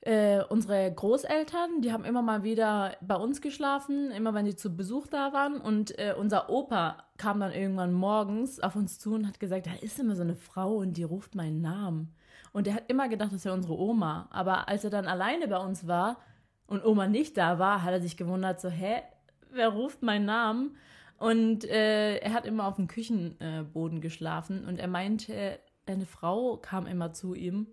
[0.00, 4.74] äh, unsere Großeltern, die haben immer mal wieder bei uns geschlafen, immer wenn die zu
[4.74, 5.60] Besuch da waren.
[5.60, 9.72] Und äh, unser Opa kam dann irgendwann morgens auf uns zu und hat gesagt, da
[9.82, 12.14] ist immer so eine Frau und die ruft meinen Namen.
[12.52, 14.28] Und er hat immer gedacht, das wäre unsere Oma.
[14.30, 16.18] Aber als er dann alleine bei uns war
[16.66, 19.02] und Oma nicht da war, hat er sich gewundert, so, hä,
[19.50, 20.76] wer ruft meinen Namen?
[21.18, 26.86] Und äh, er hat immer auf dem Küchenboden geschlafen und er meinte, eine Frau kam
[26.86, 27.66] immer zu ihm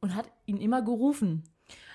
[0.00, 1.44] und hat ihn immer gerufen.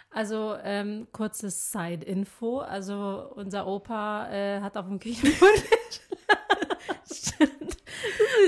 [0.10, 2.60] Also ähm, kurzes Side-Info.
[2.60, 5.64] Also unser Opa äh, hat auf dem Küchenboden.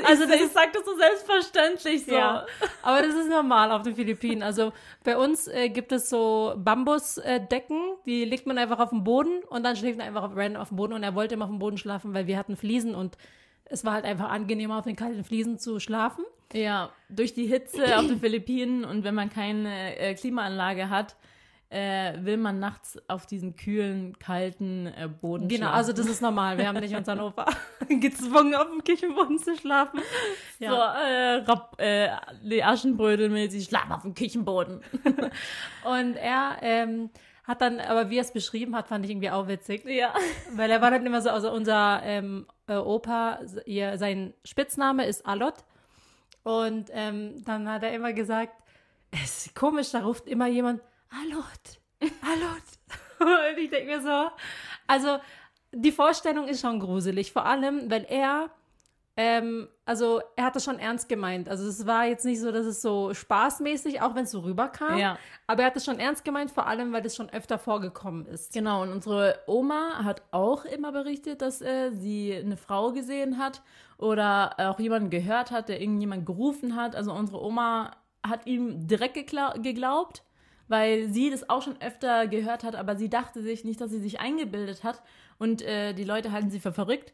[0.06, 2.16] Also das ist, sagt das so selbstverständlich so.
[2.16, 2.46] Ja,
[2.82, 4.44] aber das ist normal auf den Philippinen.
[4.44, 4.74] Also
[5.04, 9.64] bei uns äh, gibt es so Bambusdecken, die legt man einfach auf den Boden und
[9.64, 10.94] dann schläft man einfach auf, random auf dem Boden.
[10.94, 13.18] Und er wollte immer auf dem Boden schlafen, weil wir hatten Fliesen und
[13.66, 16.26] es war halt einfach angenehmer, auf den kalten Fliesen zu schlafen.
[16.54, 21.16] Ja, durch die Hitze auf den Philippinen und wenn man keine äh, Klimaanlage hat,
[21.70, 25.76] äh, will man nachts auf diesen kühlen, kalten äh, Boden Genau, schlafen.
[25.76, 26.58] also das ist normal.
[26.58, 27.46] Wir haben nicht unseren Opa
[27.88, 30.00] gezwungen, auf dem Küchenboden zu schlafen.
[30.60, 32.10] so, äh, Rapp, äh,
[32.44, 34.82] die Aschenbrödel-mäßig, schlaf auf dem Küchenboden.
[35.84, 37.12] Und er ähm,
[37.44, 39.86] hat dann, aber wie er es beschrieben hat, fand ich irgendwie auch witzig.
[39.86, 40.14] Ja.
[40.54, 45.24] Weil er war dann immer so, also unser ähm, äh, Opa, ihr, sein Spitzname ist
[45.26, 45.66] Alot.
[46.42, 48.54] Und ähm, dann hat er immer gesagt,
[49.12, 51.80] es ist komisch, da ruft immer jemand, Alot,
[52.22, 52.64] Alot.
[53.20, 54.30] Und ich denke mir so,
[54.88, 55.18] also
[55.72, 58.50] die Vorstellung ist schon gruselig, vor allem, weil er,
[59.18, 61.50] ähm, also er hat das schon ernst gemeint.
[61.50, 64.98] Also es war jetzt nicht so, dass es so spaßmäßig, auch wenn es so rüberkam,
[64.98, 65.18] Ja.
[65.48, 68.54] aber er hat es schon ernst gemeint, vor allem, weil es schon öfter vorgekommen ist.
[68.54, 73.62] Genau, und unsere Oma hat auch immer berichtet, dass äh, sie eine Frau gesehen hat
[73.98, 76.96] oder auch jemanden gehört hat, der irgendjemand gerufen hat.
[76.96, 77.92] Also unsere Oma
[78.26, 80.24] hat ihm direkt geglaubt,
[80.70, 84.00] weil sie das auch schon öfter gehört hat, aber sie dachte sich nicht, dass sie
[84.00, 85.02] sich eingebildet hat
[85.38, 87.14] und äh, die Leute halten sie für verrückt.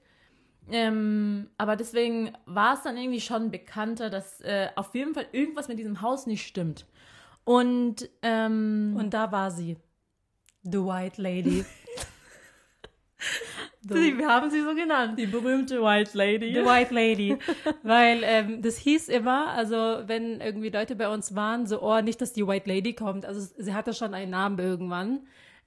[0.69, 5.67] Ähm, aber deswegen war es dann irgendwie schon bekannter, dass äh, auf jeden Fall irgendwas
[5.67, 6.85] mit diesem Haus nicht stimmt.
[7.43, 9.77] Und, ähm, Und da war sie.
[10.63, 11.63] The White Lady.
[13.93, 15.19] Die- Wir haben sie so genannt.
[15.19, 16.53] die berühmte White Lady.
[16.53, 17.37] The White Lady.
[17.83, 19.75] Weil ähm, das hieß immer, also
[20.07, 23.25] wenn irgendwie Leute bei uns waren, so, oh, nicht, dass die White Lady kommt.
[23.25, 25.19] Also sie hatte schon einen Namen irgendwann.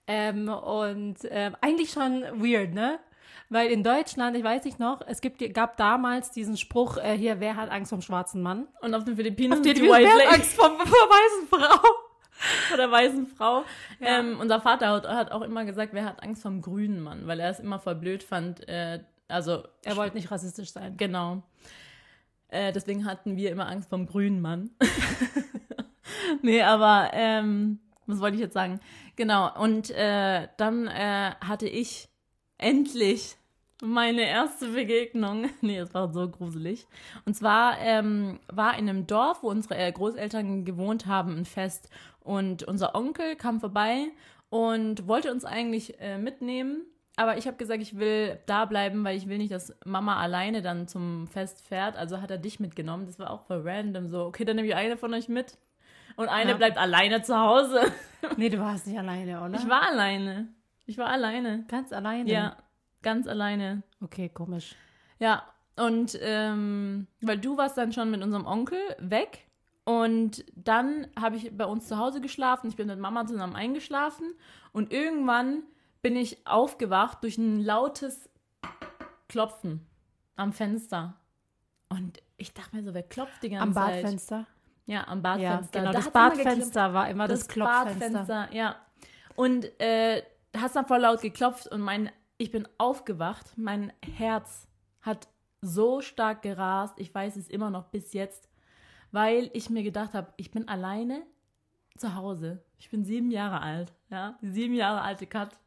[0.06, 2.98] Ähm, und ähm, eigentlich schon weird, ne?
[3.50, 7.40] Weil in Deutschland, ich weiß nicht noch, es gibt, gab damals diesen Spruch, äh, hier,
[7.40, 8.66] wer hat Angst vom schwarzen Mann?
[8.82, 10.34] Und auf den Philippinen Die, ist die die White wer hat Lady.
[10.34, 11.88] Angst vor, vor weißen Frau.
[12.68, 13.64] Vor der weißen Frau.
[14.00, 14.20] Ja.
[14.20, 17.40] Ähm, unser Vater hat, hat, auch immer gesagt, wer hat Angst vom grünen Mann, weil
[17.40, 18.66] er es immer voll blöd fand.
[18.68, 20.96] Äh, also er wollte nicht rassistisch sein.
[20.96, 21.42] Genau.
[22.48, 24.70] Äh, deswegen hatten wir immer Angst vom grünen Mann.
[26.42, 28.80] nee, aber ähm, was wollte ich jetzt sagen?
[29.16, 29.54] Genau.
[29.60, 32.08] Und äh, dann äh, hatte ich
[32.56, 33.36] endlich
[33.82, 35.50] meine erste Begegnung.
[35.60, 36.86] Nee, es war so gruselig.
[37.24, 41.90] Und zwar ähm, war in einem Dorf, wo unsere äh, Großeltern gewohnt haben, ein Fest.
[42.28, 44.08] Und unser Onkel kam vorbei
[44.50, 46.82] und wollte uns eigentlich äh, mitnehmen.
[47.16, 50.60] Aber ich habe gesagt, ich will da bleiben, weil ich will nicht, dass Mama alleine
[50.60, 51.96] dann zum Fest fährt.
[51.96, 53.06] Also hat er dich mitgenommen.
[53.06, 54.08] Das war auch voll random.
[54.08, 55.56] So, okay, dann nehme ich eine von euch mit.
[56.16, 56.56] Und eine ja.
[56.58, 57.80] bleibt alleine zu Hause.
[58.36, 59.54] Nee, du warst nicht alleine, oder?
[59.54, 60.48] Ich war alleine.
[60.84, 61.64] Ich war alleine.
[61.68, 62.30] Ganz alleine?
[62.30, 62.56] Ja.
[63.00, 63.84] Ganz alleine.
[64.02, 64.74] Okay, komisch.
[65.18, 65.44] Ja,
[65.76, 69.47] und ähm, weil du warst dann schon mit unserem Onkel weg
[69.88, 72.68] und dann habe ich bei uns zu Hause geschlafen.
[72.68, 74.34] Ich bin mit Mama zusammen eingeschlafen
[74.72, 75.62] und irgendwann
[76.02, 78.28] bin ich aufgewacht durch ein lautes
[79.28, 79.86] Klopfen
[80.36, 81.14] am Fenster.
[81.88, 83.82] Und ich dachte mir so, wer klopft die ganze am Zeit?
[83.82, 84.46] Am Badfenster?
[84.84, 85.78] Ja, am Badfenster.
[85.78, 88.10] Ja, genau, da das Badfenster war immer das, das Klopffenster.
[88.10, 88.76] Badfenster, ja.
[89.36, 90.22] Und äh,
[90.54, 94.68] hast dann voll laut geklopft und mein ich bin aufgewacht, mein Herz
[95.00, 95.28] hat
[95.62, 98.47] so stark gerast, ich weiß es immer noch bis jetzt,
[99.12, 101.22] weil ich mir gedacht habe, ich bin alleine
[101.96, 102.62] zu Hause.
[102.78, 105.58] Ich bin sieben Jahre alt, ja, die sieben Jahre alte Kat.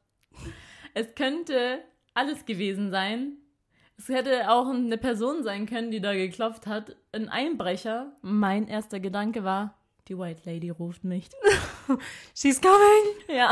[0.93, 1.81] Es könnte
[2.13, 3.37] alles gewesen sein.
[3.97, 8.13] Es hätte auch eine Person sein können, die da geklopft hat, ein Einbrecher.
[8.21, 9.75] Mein erster Gedanke war,
[10.07, 11.29] die White Lady ruft mich.
[12.35, 13.37] She's coming!
[13.37, 13.51] Ja.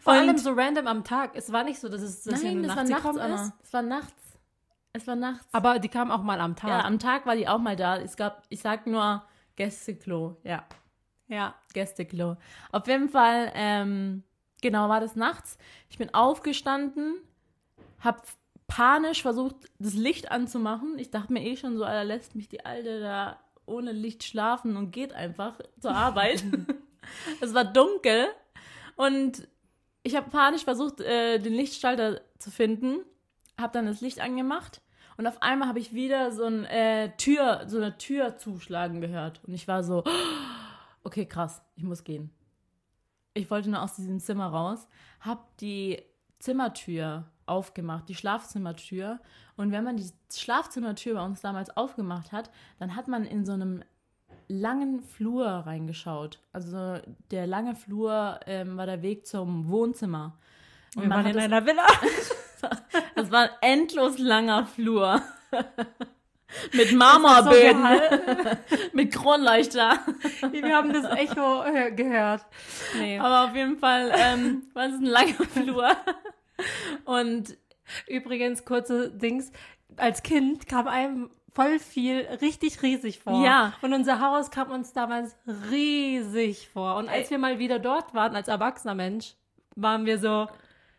[0.00, 1.32] Vor und allem so random am Tag.
[1.34, 3.52] Es war nicht so, dass es dass Nein, das war nachts immer.
[3.62, 4.27] Es war nachts.
[4.92, 5.46] Es war nachts.
[5.52, 6.70] Aber die kam auch mal am Tag.
[6.70, 7.98] Ja, am Tag war die auch mal da.
[7.98, 9.22] Es gab, ich sag nur
[9.56, 10.36] Gästeklo.
[10.44, 10.64] Ja.
[11.28, 12.36] Ja, Gästeklo.
[12.72, 14.24] Auf jeden Fall, ähm,
[14.62, 15.58] genau, war das nachts.
[15.90, 17.16] Ich bin aufgestanden,
[18.00, 18.26] hab
[18.66, 20.98] panisch versucht, das Licht anzumachen.
[20.98, 24.76] Ich dachte mir eh schon so, Alter, lässt mich die Alte da ohne Licht schlafen
[24.76, 26.44] und geht einfach zur Arbeit.
[27.40, 28.28] es war dunkel
[28.96, 29.46] und
[30.02, 33.04] ich habe panisch versucht, äh, den Lichtschalter zu finden,
[33.58, 34.80] habe dann das Licht angemacht
[35.18, 39.40] und auf einmal habe ich wieder so, ein, äh, Tür, so eine Tür zuschlagen gehört.
[39.44, 40.04] Und ich war so,
[41.02, 42.30] okay, krass, ich muss gehen.
[43.34, 44.88] Ich wollte nur aus diesem Zimmer raus,
[45.20, 46.00] habe die
[46.38, 49.18] Zimmertür aufgemacht, die Schlafzimmertür.
[49.56, 53.52] Und wenn man die Schlafzimmertür bei uns damals aufgemacht hat, dann hat man in so
[53.52, 53.82] einem
[54.46, 56.40] langen Flur reingeschaut.
[56.52, 57.00] Also
[57.32, 60.38] der lange Flur ähm, war der Weg zum Wohnzimmer.
[60.94, 61.86] Und Wir waren in einer Villa.
[63.18, 65.22] das war ein endlos langer Flur.
[66.72, 67.84] Mit Marmorböden.
[67.84, 69.98] So mit Kronleuchter.
[70.50, 71.62] Wir haben das Echo
[71.94, 72.46] gehört.
[72.98, 73.18] Nee.
[73.18, 75.90] Aber auf jeden Fall ähm, war es ein langer Flur.
[77.04, 77.56] Und
[78.06, 79.52] übrigens, kurze Dings.
[79.96, 83.44] Als Kind kam einem voll viel richtig riesig vor.
[83.44, 83.74] Ja.
[83.82, 85.36] Und unser Haus kam uns damals
[85.70, 86.96] riesig vor.
[86.96, 89.34] Und als wir mal wieder dort waren, als erwachsener Mensch,
[89.74, 90.46] waren wir so,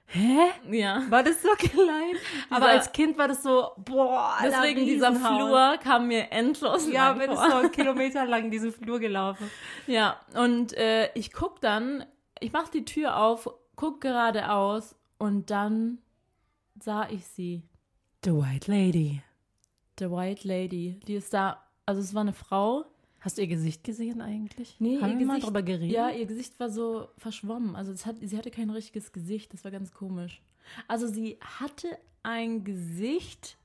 [0.09, 0.49] hä?
[0.69, 1.03] Ja.
[1.09, 2.15] War das so klein?
[2.49, 7.27] Aber als Kind war das so, boah, Deswegen dieser Flur kam mir endlos Ja, wir
[7.27, 9.49] sind so einen Kilometer lang diesen Flur gelaufen.
[9.87, 12.05] Ja, und äh, ich guck dann,
[12.39, 15.99] ich mach die Tür auf, guck geradeaus und dann
[16.79, 17.63] sah ich sie.
[18.23, 19.21] The White Lady.
[19.99, 20.99] The White Lady.
[21.07, 22.85] Die ist da, also es war eine Frau.
[23.21, 24.77] Hast du ihr Gesicht gesehen eigentlich?
[24.79, 25.91] Nee, Haben ihr wir Gesicht, mal drüber geredet?
[25.91, 27.75] Ja, ihr Gesicht war so verschwommen.
[27.75, 29.53] Also hat, sie hatte kein richtiges Gesicht.
[29.53, 30.41] Das war ganz komisch.
[30.87, 31.87] Also sie hatte
[32.23, 33.57] ein Gesicht,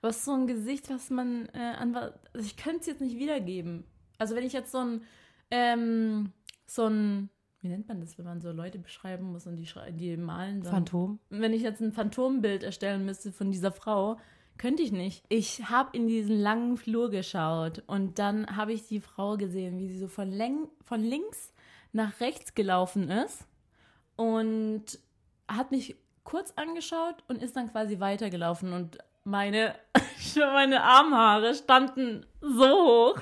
[0.00, 3.00] aber es ist so ein Gesicht, was man äh, an also ich könnte es jetzt
[3.00, 3.84] nicht wiedergeben.
[4.18, 5.02] Also wenn ich jetzt so ein
[5.50, 6.32] ähm,
[6.66, 7.28] so ein
[7.62, 10.72] wie nennt man das, wenn man so Leute beschreiben muss und die, die malen dann.
[10.72, 11.20] Phantom.
[11.30, 14.18] Wenn ich jetzt ein Phantombild erstellen müsste von dieser Frau,
[14.62, 15.24] könnte ich nicht.
[15.28, 19.88] Ich habe in diesen langen Flur geschaut und dann habe ich die Frau gesehen, wie
[19.88, 20.32] sie so von,
[20.84, 21.52] von links
[21.92, 23.44] nach rechts gelaufen ist
[24.14, 24.84] und
[25.48, 29.74] hat mich kurz angeschaut und ist dann quasi weitergelaufen und meine,
[30.36, 33.20] meine Armhaare standen so hoch.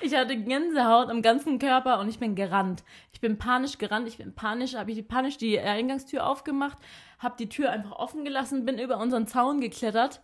[0.00, 2.82] Ich hatte Gänsehaut am ganzen Körper und ich bin gerannt.
[3.12, 4.08] Ich bin panisch gerannt.
[4.08, 6.78] Ich bin panisch, habe ich panisch die Eingangstür aufgemacht,
[7.20, 10.20] habe die Tür einfach offen gelassen, bin über unseren Zaun geklettert.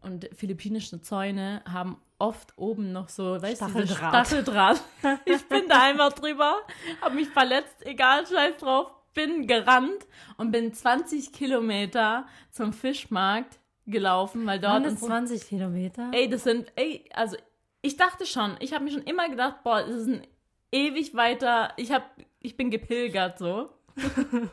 [0.00, 4.26] Und philippinische Zäune haben oft oben noch so, weißt du, Stacheldraht.
[4.26, 4.82] Stacheldraht.
[5.24, 6.56] Ich bin da einfach drüber,
[7.00, 10.06] habe mich verletzt, egal, scheiß drauf, bin gerannt
[10.38, 14.72] und bin 20 Kilometer zum Fischmarkt gelaufen, weil dort.
[14.72, 16.10] Waren das 20 Kilometer?
[16.12, 17.36] Ey, das sind, ey, also
[17.82, 20.26] ich dachte schon, ich habe mir schon immer gedacht, boah, es ist ein
[20.70, 22.04] ewig weiter, ich hab,
[22.40, 23.70] ich bin gepilgert so.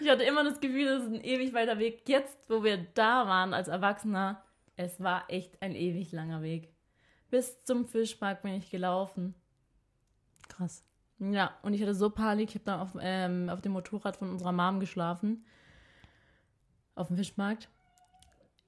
[0.00, 2.08] ich hatte immer das Gefühl, das ist ein ewig weiter Weg.
[2.08, 4.42] Jetzt, wo wir da waren als Erwachsener,
[4.76, 6.72] es war echt ein ewig langer Weg.
[7.30, 9.34] Bis zum Fischmarkt bin ich gelaufen.
[10.48, 10.84] Krass.
[11.18, 14.30] Ja, und ich hatte so Panik, ich habe dann auf, ähm, auf dem Motorrad von
[14.30, 15.44] unserer Mom geschlafen.
[16.94, 17.68] Auf dem Fischmarkt.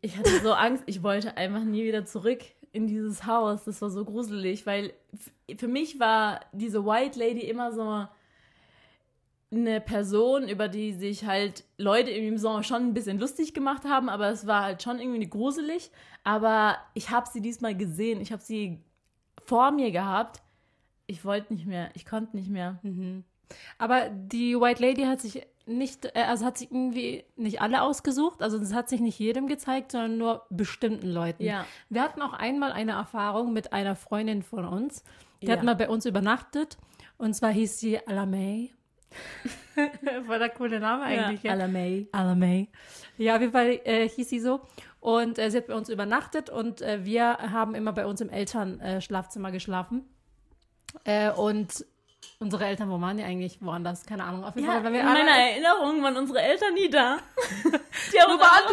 [0.01, 2.41] Ich hatte so Angst, ich wollte einfach nie wieder zurück
[2.73, 3.65] in dieses Haus.
[3.65, 4.93] Das war so gruselig, weil
[5.57, 8.07] für mich war diese White Lady immer so
[9.53, 14.09] eine Person, über die sich halt Leute im Sommer schon ein bisschen lustig gemacht haben,
[14.09, 15.91] aber es war halt schon irgendwie gruselig.
[16.25, 18.81] Aber ich habe sie diesmal gesehen, ich habe sie
[19.45, 20.43] vor mir gehabt.
[21.07, 22.81] Ich wollte nicht mehr, ich konnte nicht mehr.
[23.79, 28.43] Aber die White Lady hat sich nicht, äh, also hat sich irgendwie nicht alle ausgesucht,
[28.43, 31.43] also es hat sich nicht jedem gezeigt, sondern nur bestimmten Leuten.
[31.43, 31.65] Ja.
[31.89, 35.05] Wir hatten auch einmal eine Erfahrung mit einer Freundin von uns,
[35.43, 35.53] die Ja.
[35.55, 36.77] hat mal bei uns übernachtet
[37.19, 38.73] und zwar hieß sie Alamay.
[40.27, 41.53] War der coole Name eigentlich, ja.
[41.53, 42.09] Alamay.
[42.13, 42.69] Alamay.
[43.19, 44.61] Ja, auf jeden Fall äh, hieß sie so.
[45.01, 48.31] Und äh, sie hat bei uns übernachtet und äh, wir haben immer bei uns im
[48.31, 50.09] Elternschlafzimmer äh, geschlafen.
[51.05, 51.85] Äh, und
[52.39, 53.59] unsere Eltern, wo waren die eigentlich?
[53.61, 54.07] Woanders?
[54.07, 54.45] Keine Ahnung.
[54.45, 57.19] Auf jeden Ja, Fall, wir in meiner Erinnerung waren unsere Eltern nie da.
[58.13, 58.71] Die haben, uns einfach,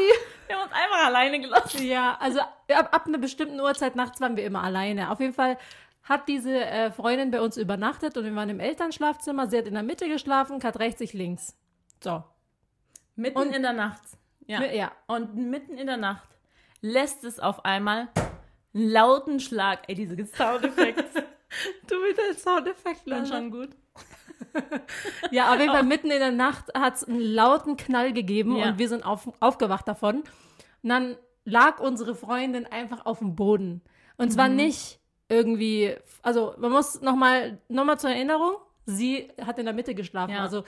[0.50, 1.86] die haben uns einfach alleine gelassen.
[1.86, 5.12] Ja, also ab, ab einer bestimmten Uhrzeit nachts waren wir immer alleine.
[5.12, 5.58] Auf jeden Fall
[6.04, 9.48] hat diese äh, Freundin bei uns übernachtet und wir waren im Elternschlafzimmer.
[9.48, 11.56] Sie hat in der Mitte geschlafen, Kat rechts, ich links.
[12.04, 12.24] So.
[13.16, 14.02] Mitten Und- in der Nacht.
[14.48, 14.64] Ja.
[14.64, 14.92] Ja.
[15.08, 16.28] Und mitten in der Nacht
[16.82, 18.10] lässt es auf einmal
[18.74, 19.84] einen lauten Schlag.
[19.88, 21.04] Ey, diese Soundeffekte
[21.88, 23.70] Du mit dem Soundeffekt waren schon gut.
[25.32, 28.70] Ja, auf jeden Fall mitten in der Nacht hat es einen lauten Knall gegeben Ja.
[28.70, 30.24] und wir sind auf, aufgewacht davon.
[30.84, 33.82] Und dann lag unsere Freundin einfach auf dem Boden.
[34.18, 35.00] Und zwar nicht
[35.32, 40.34] irgendwie, also man muss nochmal noch mal zur Erinnerung, sie hat in der Mitte geschlafen.
[40.34, 40.42] Ja.
[40.42, 40.64] Also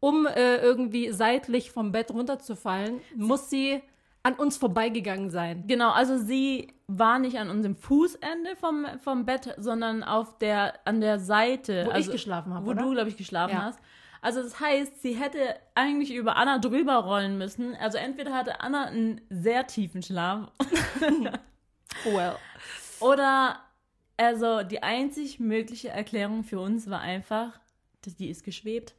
[0.00, 3.80] um äh, irgendwie seitlich vom Bett runterzufallen, muss sie
[4.22, 5.64] an uns vorbeigegangen sein.
[5.66, 11.00] Genau, also sie war nicht an unserem Fußende vom, vom Bett, sondern auf der, an
[11.00, 11.84] der Seite.
[11.86, 12.82] Wo ich also, geschlafen habe, Wo oder?
[12.82, 13.62] du, glaube ich, geschlafen Ja.
[13.62, 13.78] hast.
[14.20, 15.38] Also das heißt, sie hätte
[15.76, 17.76] eigentlich über Anna drüber rollen müssen.
[17.76, 20.50] Also entweder hatte Anna einen sehr tiefen Schlaf
[22.04, 22.36] Well.
[23.00, 23.60] oder
[24.18, 27.58] also die einzig mögliche Erklärung für uns war einfach,
[28.02, 28.94] dass die ist geschwebt.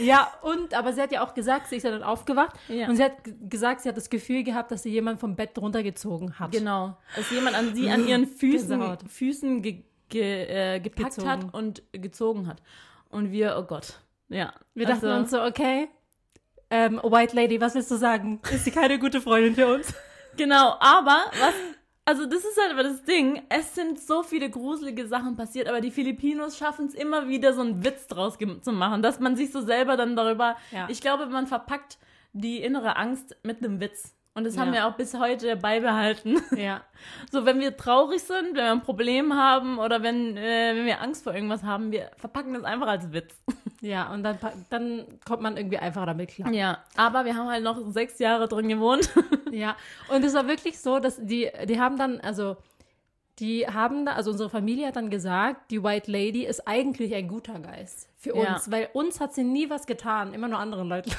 [0.00, 2.88] Ja, und, aber sie hat ja auch gesagt, sie ist ja dann aufgewacht Ja.
[2.88, 3.12] und sie hat
[3.48, 6.52] gesagt, sie hat das Gefühl gehabt, dass sie jemand vom Bett runtergezogen hat.
[6.52, 6.96] Genau.
[7.16, 9.02] Dass jemand an sie an ihren Füßen, Gänsehaut.
[9.10, 10.44] Füßen ge, ge,
[10.76, 11.28] äh, gepackt Gezogen.
[11.28, 12.62] hat und gezogen hat.
[13.10, 14.00] Und wir, oh Gott.
[14.28, 14.54] Ja.
[14.74, 15.88] Wir dachten also, uns so, okay,
[16.70, 18.40] ähm, White Lady, was willst du sagen?
[18.50, 19.94] Ist sie keine gute Freundin für uns?
[20.36, 21.54] Genau, aber was.
[22.06, 23.42] Also, das ist halt aber das Ding.
[23.48, 27.62] Es sind so viele gruselige Sachen passiert, aber die Filipinos schaffen es immer wieder, so
[27.62, 30.56] einen Witz draus zu machen, dass man sich so selber dann darüber.
[30.70, 30.86] Ja.
[30.90, 31.98] Ich glaube, man verpackt
[32.34, 34.14] die innere Angst mit einem Witz.
[34.36, 34.74] Und das haben Ja.
[34.74, 36.40] wir auch bis heute beibehalten.
[36.56, 36.82] Ja.
[37.30, 41.00] So, wenn wir traurig sind, wenn wir ein Problem haben oder wenn, äh, wenn wir
[41.02, 43.34] Angst vor irgendwas haben, wir verpacken das einfach als Witz.
[43.80, 44.38] Ja, und dann,
[44.70, 46.50] dann kommt man irgendwie einfacher damit klar.
[46.50, 49.10] Ja, aber wir haben halt noch sechs Jahre drin gewohnt.
[49.52, 49.76] Ja,
[50.08, 52.56] und es war wirklich so, dass die, die haben dann, also,
[53.40, 57.28] die haben da, also unsere Familie hat dann gesagt, die White Lady ist eigentlich ein
[57.28, 58.54] guter Geist für Ja.
[58.54, 61.10] uns, weil uns hat sie nie was getan, immer nur anderen Leuten.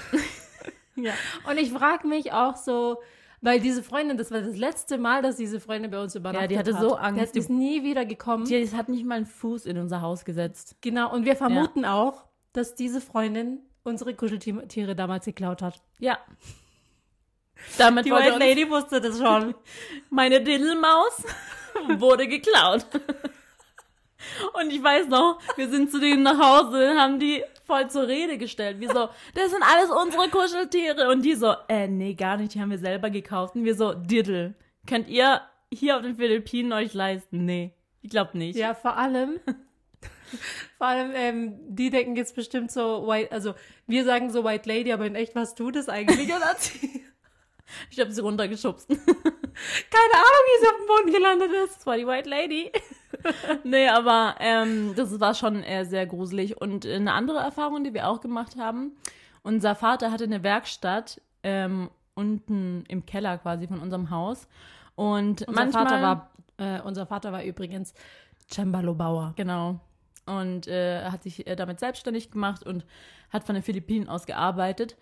[0.96, 1.14] Ja.
[1.50, 3.02] Und ich frage mich auch so,
[3.42, 6.58] weil diese Freundin, das war das letzte Mal, dass diese Freundin bei uns übernachtet die
[6.58, 6.82] hatte hat.
[6.82, 7.36] so Angst.
[7.36, 8.46] Die ist nie wieder gekommen.
[8.46, 10.76] Die hat nicht mal einen Fuß in unser Haus gesetzt.
[10.82, 15.82] Genau, und wir vermuten auch, dass diese Freundin unsere Kuscheltiere damals geklaut hat.
[16.00, 16.18] Ja.
[17.78, 19.54] Damit Die White Lady wusste das schon.
[20.10, 21.24] meine Diddelmaus
[21.98, 22.86] wurde geklaut.
[24.54, 28.38] Und ich weiß noch, wir sind zu denen nach Hause, haben die voll zur Rede
[28.38, 28.80] gestellt.
[28.80, 31.10] Wir so, das sind alles unsere Kuscheltiere.
[31.10, 33.56] Und die so, äh, nee, gar nicht, die haben wir selber gekauft.
[33.56, 34.54] Und wir so, Diddle,
[34.88, 35.42] könnt ihr
[35.74, 37.46] hier auf den Philippinen euch leisten?
[37.46, 38.58] Nee, ich glaube nicht.
[38.58, 39.40] Ja, vor allem,
[40.78, 43.56] vor allem, ähm, die denken jetzt bestimmt so, White, also
[43.88, 46.32] wir sagen so White Lady, aber in echt, was tut es eigentlich?
[46.60, 47.04] Sie,
[47.90, 48.90] Ich habe sie runtergeschubst.
[49.90, 51.78] Keine Ahnung, wie sie auf dem Boden gelandet ist.
[51.78, 52.72] Das war die White Lady.
[53.64, 56.60] nee, aber ähm, das war schon äh, sehr gruselig.
[56.60, 58.92] Und eine andere Erfahrung, die wir auch gemacht haben,
[59.44, 64.48] unser Vater hatte eine Werkstatt ähm, unten im Keller quasi von unserem Haus.
[64.96, 67.94] Und Unser manchmal, Vater war, äh, unser Vater war übrigens
[68.50, 69.34] Cembalo-Bauer.
[69.36, 69.80] Genau.
[70.26, 72.86] Und äh, hat sich äh, damit selbstständig gemacht und
[73.30, 74.98] hat von den Philippinen aus gearbeitet.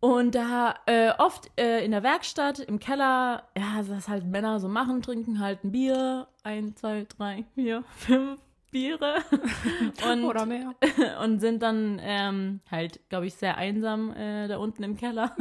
[0.00, 4.68] Und da äh, oft äh, in der Werkstatt, im Keller, ja, was halt Männer so
[4.68, 8.40] machen, trinken halt ein Bier, ein, zwei, drei, vier, fünf,
[8.70, 9.22] Biere
[10.10, 10.74] und, Oder mehr.
[11.22, 15.34] und sind dann ähm, halt, glaube ich, sehr einsam äh, da unten im Keller.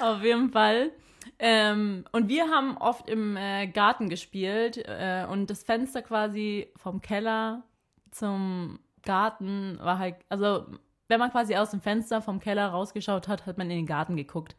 [0.00, 0.90] Auf jeden Fall.
[1.38, 7.00] Ähm, und wir haben oft im äh, Garten gespielt äh, und das Fenster quasi vom
[7.00, 7.62] Keller
[8.10, 10.66] zum Garten war halt, also
[11.08, 14.16] wenn man quasi aus dem Fenster vom Keller rausgeschaut hat, hat man in den Garten
[14.16, 14.54] geguckt.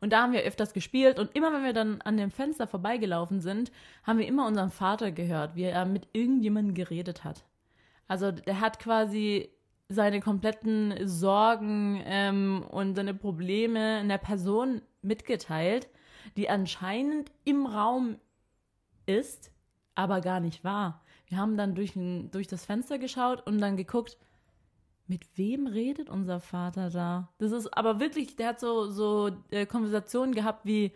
[0.00, 3.40] Und da haben wir öfters gespielt und immer wenn wir dann an dem Fenster vorbeigelaufen
[3.40, 3.72] sind,
[4.04, 7.44] haben wir immer unseren Vater gehört, wie er mit irgendjemandem geredet hat.
[8.06, 9.50] Also der hat quasi
[9.88, 15.88] seine kompletten Sorgen ähm, und seine Probleme in der Person mitgeteilt,
[16.36, 18.16] die anscheinend im Raum
[19.06, 19.50] ist,
[19.94, 21.02] aber gar nicht war.
[21.28, 24.18] Wir haben dann durch, ein, durch das Fenster geschaut und dann geguckt,
[25.06, 27.28] mit wem redet unser Vater da?
[27.38, 30.92] Das ist aber wirklich, der hat so, so äh, Konversationen gehabt wie,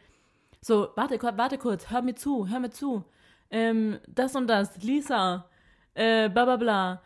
[0.60, 3.04] so, warte, warte kurz, hör mir zu, hör mir zu.
[3.50, 5.46] Ähm, das und das, Lisa,
[5.94, 7.02] äh, bla bla bla.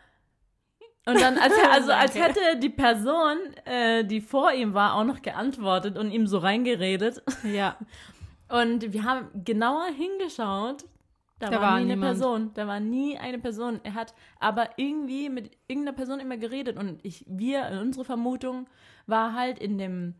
[1.05, 5.21] Und dann, als, also als hätte die Person, äh, die vor ihm war, auch noch
[5.21, 7.21] geantwortet und ihm so reingeredet.
[7.43, 7.77] Ja.
[8.49, 10.83] Und wir haben genauer hingeschaut.
[11.39, 12.11] Da, Da war, war nie eine niemand.
[12.19, 12.51] Person.
[12.53, 13.79] Da war nie eine Person.
[13.83, 16.77] Er hat aber irgendwie mit irgendeiner Person immer geredet.
[16.77, 18.67] Und ich, wir, unsere Vermutung
[19.07, 20.15] war halt in dem,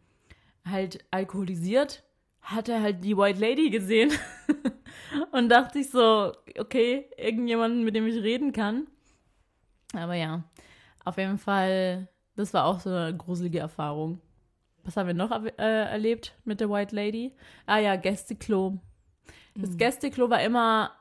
[0.66, 2.04] halt alkoholisiert,
[2.42, 4.12] hat er halt die White Lady gesehen.
[5.32, 8.88] und dachte ich so, okay, irgendjemanden, mit dem ich reden kann.
[9.94, 10.44] Aber ja,
[11.06, 14.20] auf jeden Fall, das war auch so eine gruselige Erfahrung.
[14.84, 17.34] Was haben wir noch äh, erlebt mit der White Lady?
[17.66, 18.80] Ah ja, Gästeklo.
[19.56, 20.92] Das Gästeklo war immer,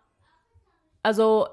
[1.03, 1.49] also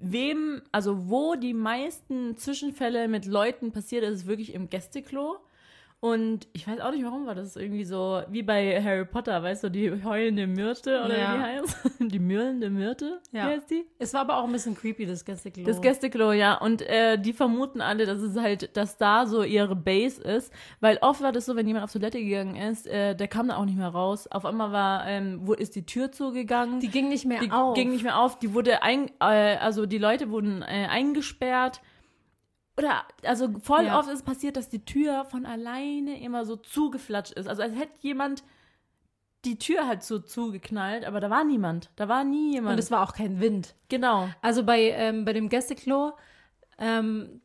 [0.00, 5.38] wem, also wo die meisten Zwischenfälle mit Leuten passiert, ist es wirklich im Gästeklo.
[6.00, 9.64] Und ich weiß auch nicht, warum war das irgendwie so, wie bei Harry Potter, weißt
[9.64, 11.32] du, die heulende Myrte oder Ja.
[11.32, 11.76] wie die heißt?
[12.12, 13.20] Die mürlende Myrte?
[13.32, 13.48] Ja.
[13.48, 13.84] Wie heißt die?
[13.98, 15.64] Es war aber auch ein bisschen creepy, das Gästeklo.
[15.64, 16.54] Das Gästeklo, ja.
[16.58, 20.52] Und äh, die vermuten alle, dass es halt, dass da so ihre Base ist.
[20.78, 23.56] Weil oft war das so, wenn jemand auf Toilette gegangen ist, äh, der kam da
[23.56, 24.28] auch nicht mehr raus.
[24.28, 26.78] Auf einmal war, ähm, wo ist die Tür zugegangen?
[26.78, 27.74] die ging nicht mehr die auf.
[27.74, 28.38] ging nicht mehr auf.
[28.38, 31.80] Die wurde ein, äh, also die Leute wurden äh, eingesperrt.
[32.78, 33.98] Oder, also voll Ja.
[33.98, 37.48] oft ist es passiert, dass die Tür von alleine immer so zugeflatscht ist.
[37.48, 38.44] Also als hätte jemand
[39.44, 41.90] die Tür halt so zugeknallt, aber da war niemand.
[41.96, 42.74] Da war nie jemand.
[42.74, 43.74] Und es war auch kein Wind.
[43.88, 44.28] genau.
[44.42, 46.12] Also bei, ähm, bei dem Gästeklo,
[46.78, 47.40] ähm,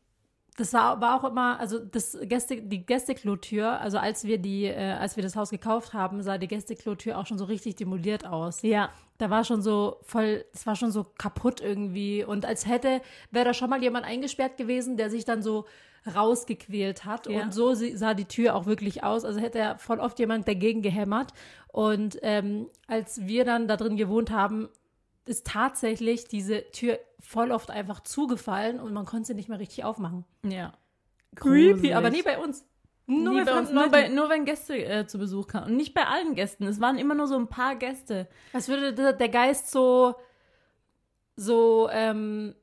[0.58, 4.92] das war, war auch immer, also das Gäste, die Gästeklotür, also als wir die, äh,
[4.94, 8.62] als wir das Haus gekauft haben, sah die Gästeklotür auch schon so richtig demoliert aus.
[8.62, 8.90] Ja.
[9.18, 12.24] Da war schon so voll, es war schon so kaputt irgendwie.
[12.24, 13.02] Und als hätte,
[13.32, 15.66] wäre da schon mal jemand eingesperrt gewesen, der sich dann so
[16.14, 17.28] rausgequält hat.
[17.28, 17.44] Ja.
[17.44, 19.24] Und so sah die Tür auch wirklich aus.
[19.24, 21.34] Also hätte er voll oft jemand dagegen gehämmert.
[21.68, 24.70] Und ähm, als wir dann da drin gewohnt haben,
[25.26, 29.84] ist tatsächlich diese Tür voll oft einfach zugefallen und man konnte sie nicht mehr richtig
[29.86, 30.26] aufmachen.
[30.44, 30.74] Ja.
[31.36, 31.96] Creepy, Gruselig.
[31.96, 32.66] aber nie bei uns.
[33.06, 35.72] Nur Nie bei uns, nur, bei, nur wenn Gäste äh, zu Besuch kamen.
[35.72, 36.66] Und nicht bei allen Gästen.
[36.66, 38.30] Es waren immer nur so ein paar Gäste.
[38.54, 40.16] Als würde der, der Geist so,
[41.36, 42.56] so ähm,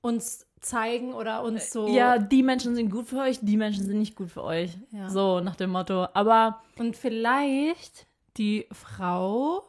[0.00, 1.88] uns zeigen oder uns so.
[1.88, 4.76] Ja, die Menschen sind gut für euch, die Menschen sind nicht gut für euch.
[4.92, 5.10] Ja.
[5.10, 6.08] So nach dem Motto.
[6.14, 8.06] Aber Und vielleicht
[8.38, 9.64] die Frau,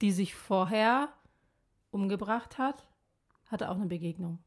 [0.00, 1.08] die sich vorher
[1.90, 2.86] umgebracht hat,
[3.46, 4.38] hatte auch eine Begegnung.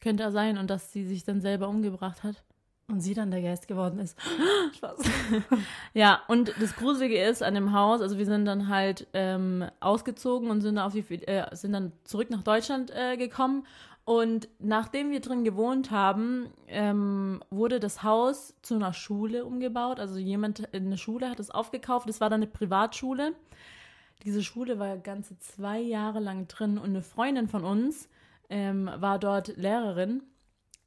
[0.00, 2.42] könnte ja sein und dass sie sich dann selber umgebracht hat.
[2.88, 4.16] Und sie dann der Geist geworden ist.
[4.76, 4.98] Spaß.
[5.94, 10.50] Ja, und das Gruselige ist an dem Haus, also wir sind dann halt ähm, ausgezogen
[10.50, 13.66] und sind, auf die, äh, sind dann zurück nach Deutschland äh, gekommen.
[14.04, 19.98] Und nachdem wir drin gewohnt haben, ähm, wurde das Haus zu einer Schule umgebaut.
[19.98, 22.08] Also jemand in der Schule hat es aufgekauft.
[22.08, 23.34] Das war dann eine Privatschule.
[24.22, 28.08] Diese Schule war ganze zwei Jahre lang drin und eine Freundin von uns
[28.48, 30.22] ähm, war dort Lehrerin,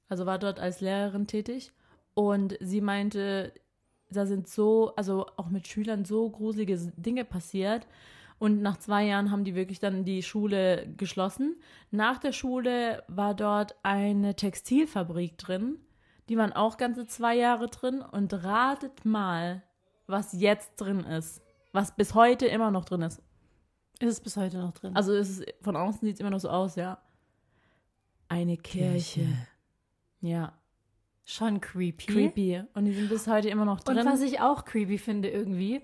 [0.07, 1.71] also war dort als Lehrerin tätig.
[2.20, 3.53] Und sie meinte,
[4.09, 7.88] da sind so, also auch mit Schülern so gruselige Dinge passiert.
[8.39, 11.55] Und nach zwei Jahren haben die wirklich dann die Schule geschlossen.
[11.91, 15.78] Nach der Schule war dort eine Textilfabrik drin.
[16.28, 18.01] Die waren auch ganze zwei Jahre drin.
[18.01, 19.63] Und ratet mal,
[20.05, 21.41] was jetzt drin ist.
[21.72, 23.22] Was bis heute immer noch drin ist.
[24.01, 24.93] Ist es bis heute noch drin?
[24.93, 27.01] Also es ist, von außen sieht es immer noch so aus, ja.
[28.28, 29.26] Eine Kirche.
[30.20, 30.59] Ja,
[31.30, 32.07] Schon creepy.
[32.07, 32.63] creepy.
[32.73, 33.99] Und die sind bis heute immer noch drin.
[33.99, 35.80] Und was ich auch creepy finde irgendwie,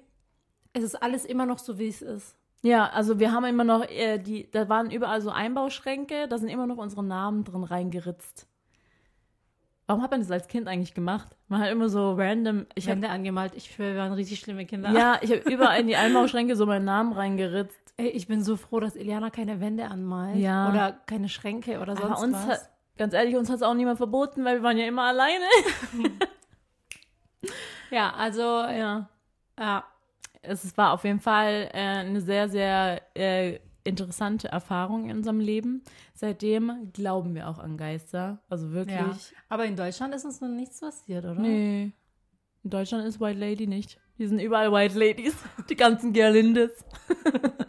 [0.74, 2.36] es ist alles immer noch so, wie es ist.
[2.64, 6.50] Ja, also wir haben immer noch, äh, die, da waren überall so Einbauschränke, da sind
[6.50, 8.48] immer noch unsere Namen drin reingeritzt.
[9.86, 11.38] Warum hat man das als Kind eigentlich gemacht?
[11.48, 12.66] Man hat immer so random.
[12.74, 13.54] Ich habe Wände angemalt.
[13.54, 14.90] Ich schwöre, wir waren richtig schlimme Kinder.
[14.94, 17.94] ja, ich habe überall in die Einbauschränke so meinen Namen reingeritzt.
[17.98, 20.38] Ey, ich bin so froh, dass Iliana keine Wände anmalt.
[20.38, 20.70] Ja.
[20.72, 22.48] Oder keine Schränke oder sonst Aber uns was.
[22.48, 25.46] hat, ganz ehrlich, uns hat es auch niemand verboten, weil wir waren ja immer alleine.
[27.92, 29.10] ja, also, ja.
[29.60, 29.84] ja.
[30.42, 35.84] Es war auf jeden Fall äh, eine sehr, sehr äh, interessante Erfahrung in unserem Leben.
[36.14, 38.40] Seitdem glauben wir auch an Geister.
[38.50, 38.98] Also wirklich.
[38.98, 39.18] ja.
[39.50, 41.40] Aber in Deutschland ist uns noch nichts passiert, oder?
[41.40, 41.92] Nee.
[42.64, 44.00] In Deutschland ist White Lady nicht.
[44.18, 45.36] Die sind überall White Ladies.
[45.70, 46.72] Die ganzen Gerlindes.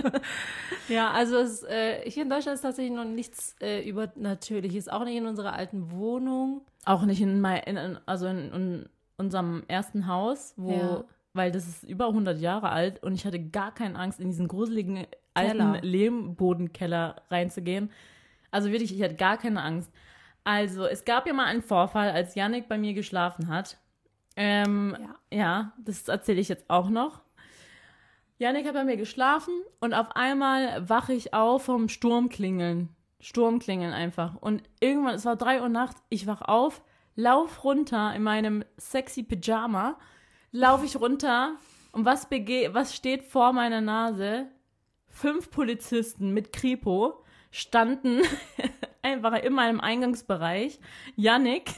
[0.88, 4.88] Ja, also es, äh, hier in Deutschland ist tatsächlich noch nichts äh, Übernatürliches.
[4.88, 6.62] Auch nicht in unserer alten Wohnung.
[6.84, 11.04] Auch nicht in, mein, in, in also in, in unserem ersten Haus, wo, Ja.
[11.32, 14.46] weil das ist über 100 Jahre alt und ich hatte gar keine Angst, in diesen
[14.46, 15.80] gruseligen alten Keller.
[15.82, 17.90] Lehmbodenkeller reinzugehen.
[18.52, 19.90] Also wirklich, ich hatte gar keine Angst.
[20.44, 23.76] Also, es gab ja mal einen Vorfall, als Yannick bei mir geschlafen hat.
[24.36, 25.36] Ähm, Ja.
[25.36, 27.22] ja, das erzähle ich jetzt auch noch.
[28.38, 32.90] Janik hat bei mir geschlafen und auf einmal wache ich auf vom Sturmklingeln.
[33.18, 34.36] Sturmklingeln einfach.
[34.36, 36.82] Und irgendwann, es war drei Uhr nachts, ich wach auf,
[37.14, 39.98] lauf runter in meinem sexy Pyjama,
[40.52, 41.54] lauf ich runter
[41.92, 44.48] und was, bege was steht vor meiner Nase?
[45.08, 48.20] Fünf Polizisten mit Kripo standen
[49.02, 50.78] einfach in meinem Eingangsbereich.
[51.16, 51.70] Yannick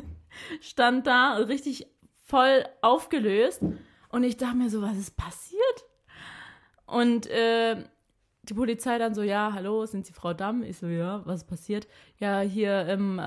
[0.62, 1.86] stand da richtig
[2.28, 3.62] voll aufgelöst
[4.10, 5.84] und ich dachte mir so, was ist passiert?
[6.86, 7.76] Und äh,
[8.42, 10.62] die Polizei dann so, ja, hallo, sind Sie Frau Damm?
[10.62, 11.88] Ich so, ja, was ist passiert?
[12.18, 13.20] Ja, hier ähm,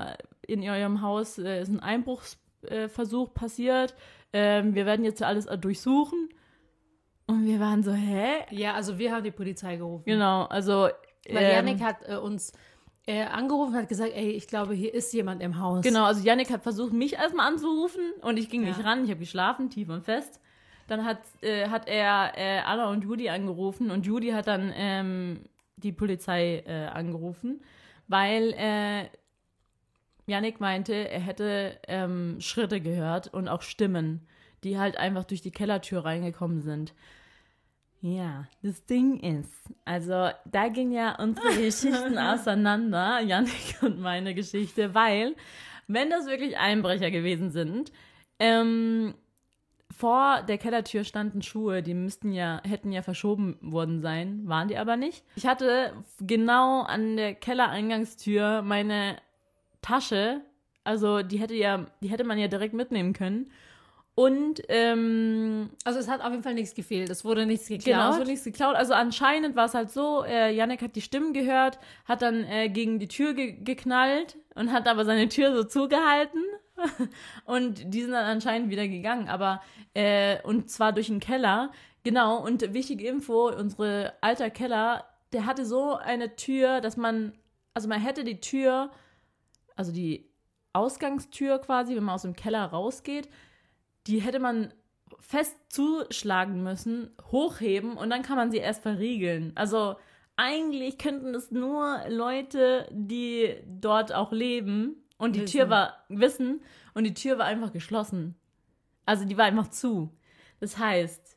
[0.46, 3.94] in eurem Haus äh, ist ein Einbruchsversuch passiert.
[4.32, 6.28] Ähm, wir werden jetzt alles durchsuchen.
[7.26, 8.44] Und wir waren so, hä?
[8.50, 10.04] Ja, also wir haben die Polizei gerufen.
[10.06, 10.88] Genau, also.
[11.28, 12.52] Weil ähm, Janik hat äh, uns
[13.06, 15.82] äh, angerufen hat gesagt, ey, ich glaube, hier ist jemand im Haus.
[15.82, 18.68] Genau, also Yannick hat versucht, mich erstmal anzurufen und ich ging Ja.
[18.68, 19.04] nicht ran.
[19.04, 20.40] Ich habe geschlafen, tief und fest.
[20.88, 25.40] Dann hat, äh, hat er äh, Anna und Judy angerufen und Judy hat dann ähm,
[25.76, 27.62] die Polizei äh, angerufen,
[28.08, 29.06] weil äh,
[30.26, 34.26] Yannick meinte, er hätte ähm, Schritte gehört und auch Stimmen,
[34.62, 36.94] die halt einfach durch die Kellertür reingekommen sind.
[38.02, 39.52] Ja, das Ding ist,
[39.84, 45.36] also da gehen ja unsere Geschichten auseinander, Yannick und meine Geschichte, weil,
[45.86, 47.92] wenn das wirklich Einbrecher gewesen sind,
[48.40, 49.14] ähm,
[49.92, 54.78] vor der Kellertür standen Schuhe, die müssten ja, hätten ja verschoben worden sein, waren die
[54.78, 55.24] aber nicht.
[55.36, 59.16] Ich hatte genau an der Kellereingangstür meine
[59.80, 60.40] Tasche,
[60.82, 63.52] also die hätte ja, die hätte man ja direkt mitnehmen können.
[64.14, 67.08] Und ähm, Also es hat auf jeden Fall nichts gefehlt.
[67.08, 67.84] Es wurde nichts geklaut.
[67.84, 68.76] Genau, es wurde nichts geklaut.
[68.76, 72.68] Also anscheinend war es halt so, äh, Yannick hat die Stimmen gehört, hat dann äh,
[72.68, 76.42] gegen die Tür ge geknallt und hat aber seine Tür so zugehalten.
[77.46, 79.28] und die sind dann anscheinend wieder gegangen.
[79.28, 79.62] Aber,
[79.94, 81.70] äh, und zwar durch den Keller.
[82.02, 87.32] Genau, und wichtige Info, unsere alter Keller, der hatte so eine Tür, dass man,
[87.72, 88.90] also man hätte die Tür,
[89.76, 90.28] also die
[90.72, 93.28] Ausgangstür quasi, wenn man aus dem Keller rausgeht,
[94.06, 94.72] die hätte man
[95.20, 99.52] fest zuschlagen müssen, hochheben und dann kann man sie erst verriegeln.
[99.54, 99.96] Also
[100.36, 105.52] eigentlich könnten es nur Leute, die dort auch leben und die Wissen.
[105.52, 106.62] Tür war wissen
[106.94, 108.34] und die Tür war einfach geschlossen.
[109.06, 110.12] Also die war einfach zu.
[110.60, 111.36] Das heißt,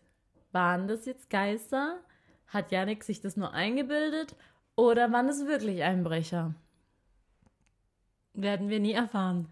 [0.52, 2.00] waren das jetzt Geister?
[2.48, 4.36] Hat Janik sich das nur eingebildet
[4.76, 6.56] oder waren es wirklich Einbrecher?
[8.34, 9.52] Werden wir nie erfahren.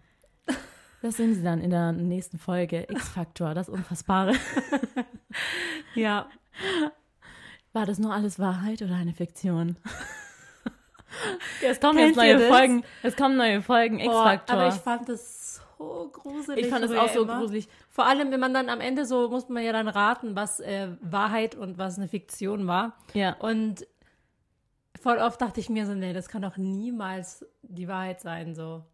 [1.04, 2.86] Das sehen Sie dann in der nächsten Folge.
[2.88, 4.32] X-Faktor, das Unfassbare.
[5.94, 6.28] Ja.
[7.72, 9.76] War das nur alles Wahrheit oder eine Fiktion?
[11.62, 12.48] es kommen Kennt jetzt neue das?
[12.48, 12.84] Folgen.
[13.02, 13.98] Es kommen neue Folgen.
[14.00, 14.56] X-Faktor.
[14.56, 16.64] aber ich fand das so gruselig.
[16.64, 17.38] Ich fand es früher auch so immer.
[17.38, 17.68] gruselig.
[17.90, 20.88] Vor allem, wenn man dann am Ende so, muss man ja dann raten, was äh,
[21.02, 22.96] Wahrheit und was eine Fiktion war.
[23.12, 23.34] Ja.
[23.40, 23.86] Und
[25.00, 28.84] voll oft dachte ich mir so, nee, das kann doch niemals die Wahrheit sein, so.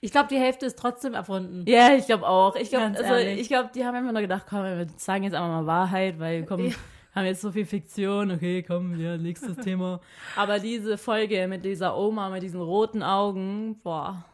[0.00, 1.64] Ich glaube, die Hälfte ist trotzdem erfunden.
[1.66, 2.54] Ja, ich glaube auch.
[2.56, 3.40] Ich glaube, also, ehrlich.
[3.40, 6.44] ich glaube, die haben einfach nur gedacht, komm, wir sagen jetzt einfach mal Wahrheit, weil
[6.44, 6.72] komm, Ja.
[7.14, 8.30] haben jetzt so viel Fiktion.
[8.30, 10.00] Okay, komm, ja, nächstes Thema.
[10.36, 14.24] Aber diese Folge mit dieser Oma mit diesen roten Augen, boah.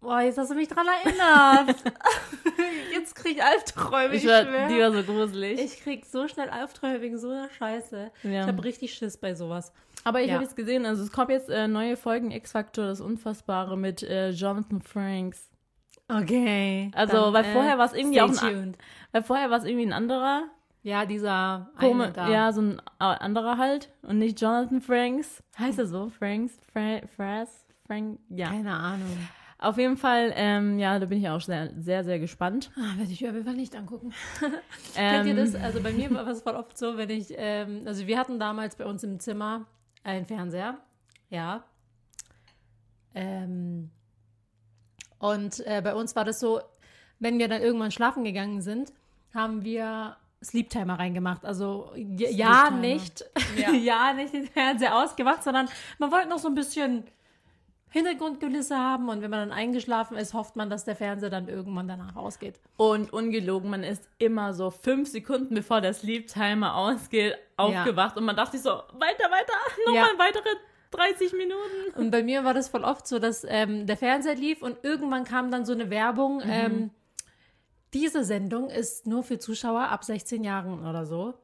[0.00, 1.76] Boah, jetzt hast du mich dran erinnert.
[2.92, 4.68] jetzt krieg ich Albträume, ich, Ich war, schwör.
[4.68, 5.60] die war so gruselig.
[5.60, 8.10] ich krieg so schnell Albträume wegen so einer Scheiße.
[8.24, 8.40] Ja.
[8.42, 9.72] Ich habe richtig Schiss bei sowas.
[10.04, 10.34] Aber ich Ja.
[10.34, 14.30] habe jetzt gesehen, also es kommt jetzt äh, neue Folgen X-Factor, das Unfassbare mit äh,
[14.30, 15.48] Jonathan Franks.
[16.08, 16.90] Okay.
[16.94, 18.76] Also, weil vorher war es irgendwie auch ein-.
[19.12, 20.42] Weil vorher war es irgendwie ein anderer,
[20.82, 22.28] Ja, dieser eine da.
[22.28, 25.42] ja, so ein äh, anderer halt und nicht Jonathan Franks.
[25.58, 26.10] Heißt er so?
[26.10, 26.58] Franks?
[26.72, 27.64] Fra Fras?
[27.86, 28.18] Frank?
[28.28, 28.48] Ja.
[28.48, 29.16] Keine Ahnung.
[29.58, 32.72] Auf jeden Fall, ähm, ja, da bin ich auch sehr, sehr, sehr gespannt.
[32.76, 34.12] Ah, werde ich mir auf jeden Fall nicht angucken.
[34.42, 34.52] Ähm,
[35.24, 35.54] Kennt ihr das?
[35.54, 38.74] Also bei mir war es voll oft so, wenn ich, ähm, also wir hatten damals
[38.74, 39.66] bei uns im Zimmer
[40.04, 40.78] einen Fernseher,
[41.30, 41.64] ja.
[43.14, 43.90] Ähm,
[45.18, 46.60] und äh, bei uns war das so,
[47.18, 48.92] wenn wir dann irgendwann schlafen gegangen sind,
[49.34, 51.44] haben wir Sleep Timer reingemacht.
[51.44, 53.24] Also ja, nicht,
[53.56, 53.70] Ja.
[53.70, 54.12] ja.
[54.12, 57.04] nicht den Fernseher ausgemacht, sondern man wollte noch so ein bisschen
[57.92, 61.88] Hintergrundkulisse haben und wenn man dann eingeschlafen ist, hofft man, dass der Fernseher dann irgendwann
[61.88, 62.58] danach ausgeht.
[62.78, 68.24] Und ungelogen, man ist immer so fünf Sekunden bevor der Sleep Timer ausgeht, aufgewacht und
[68.24, 69.52] man dachte sich so, weiter, weiter,
[69.86, 70.18] nochmal Ja.
[70.18, 70.48] weitere
[70.90, 71.98] 30 Minuten.
[72.00, 75.24] Und bei mir war das voll oft so, dass ähm, der Fernseher lief und irgendwann
[75.24, 76.38] kam dann so eine Werbung.
[76.38, 76.50] Mhm.
[76.50, 76.90] Ähm,
[77.92, 81.34] diese Sendung ist nur für Zuschauer ab 16 Jahren oder so.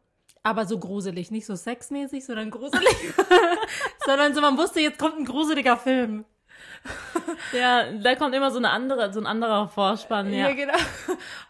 [0.43, 2.89] Aber so gruselig, nicht so sexmäßig, sondern gruselig.
[4.07, 6.25] sondern so, man wusste, jetzt kommt ein gruseliger Film.
[7.53, 10.49] Ja, da kommt immer so eine andere, so ein anderer Vorspann, ja.
[10.49, 10.79] Ja, genau.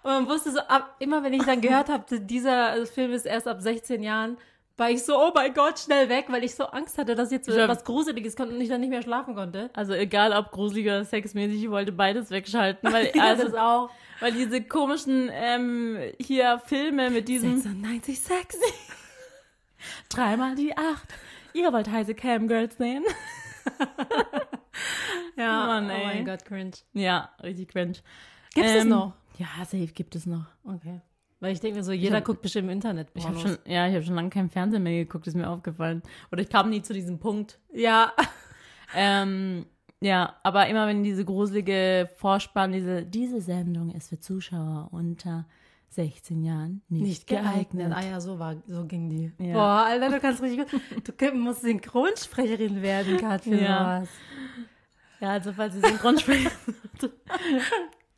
[0.02, 3.46] Und man wusste so, ab, immer wenn ich dann gehört habe, dieser Film ist erst
[3.46, 4.36] ab 16 Jahren,
[4.78, 7.48] war ich so, oh mein Gott, schnell weg, weil ich so Angst hatte, dass jetzt
[7.48, 9.70] was Gruseliges kommt und ich dann nicht mehr schlafen konnte.
[9.74, 13.90] Also egal ob gruseliger oder sexmäßig, ich wollte beides wegschalten, weil, Ja, also, das auch.
[14.20, 18.18] weil diese komischen ähm, hier Filme mit diesem 96.
[20.08, 21.08] dreimal die acht.
[21.54, 23.04] Ihr wollt heiße Camgirls sehen?
[25.36, 26.04] Ja, Mann, oh ey.
[26.04, 26.72] mein Gott, cringe.
[26.94, 27.94] Ja, richtig cringe.
[28.54, 29.14] Gibt's das Ähm, noch?
[29.38, 30.46] Ja, safe gibt es noch.
[30.64, 31.00] Okay.
[31.40, 33.08] Weil ich denke mir so, jeder hab- guckt bestimmt im Internet.
[33.14, 36.02] Ich habe schon, ja, ich habe schon lange kein Fernsehen mehr geguckt, ist mir aufgefallen.
[36.32, 37.58] Oder ich kam nie zu diesem Punkt.
[37.72, 38.12] Ja.
[38.94, 39.66] Ähm,
[40.00, 45.44] ja, aber immer wenn diese gruselige Vorspann, diese, diese Sendung ist für Zuschauer unter
[45.90, 47.70] 16 Jahren nicht, Nicht geeignet.
[47.70, 47.92] geeignet.
[47.94, 49.30] Ah ja, so war, so ging die.
[49.46, 49.52] Ja.
[49.52, 50.80] Boah, Alter, du kannst richtig gut.
[51.20, 54.04] Du musst Synchronsprecherin werden, Kat, für Ja.
[55.20, 56.50] Ja, also falls Sie Synchronsprecher
[56.98, 57.12] sind,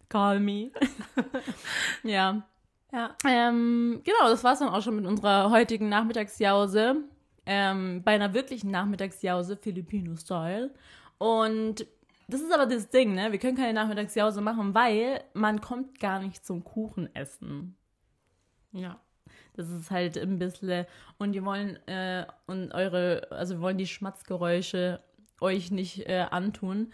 [0.09, 0.71] call me.
[2.03, 2.43] ja.
[2.93, 3.17] Ja.
[3.25, 6.97] Ähm, genau, das war's dann auch schon mit unserer heutigen Nachmittagsjause.
[7.47, 10.75] Ähm, bei einer wirklichen Nachmittagsjause, Filipino-Style.
[11.19, 11.87] Und
[12.29, 13.33] das ist aber das Ding, ne?
[13.33, 17.77] Wir können keine Nachmittagsjause machen, weil man kommt gar nicht zum Kuchenessen.
[18.73, 19.01] Ja.
[19.55, 20.87] Das ist halt ein bisschen.
[21.19, 25.01] Und die wollen äh, und eure, also wir wollen die Schmatzgeräusche
[25.41, 26.93] euch nicht äh, antun.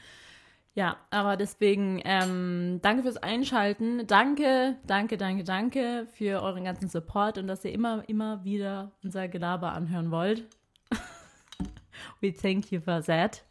[0.76, 4.07] Ja, aber deswegen ähm, danke fürs Einschalten.
[4.07, 9.26] Danke, danke, danke, danke für euren ganzen Support und dass ihr immer, immer wieder unser
[9.26, 10.44] Gelaber anhören wollt.
[12.20, 13.42] We thank you for that.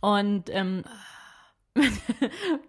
[0.00, 0.82] Und ähm,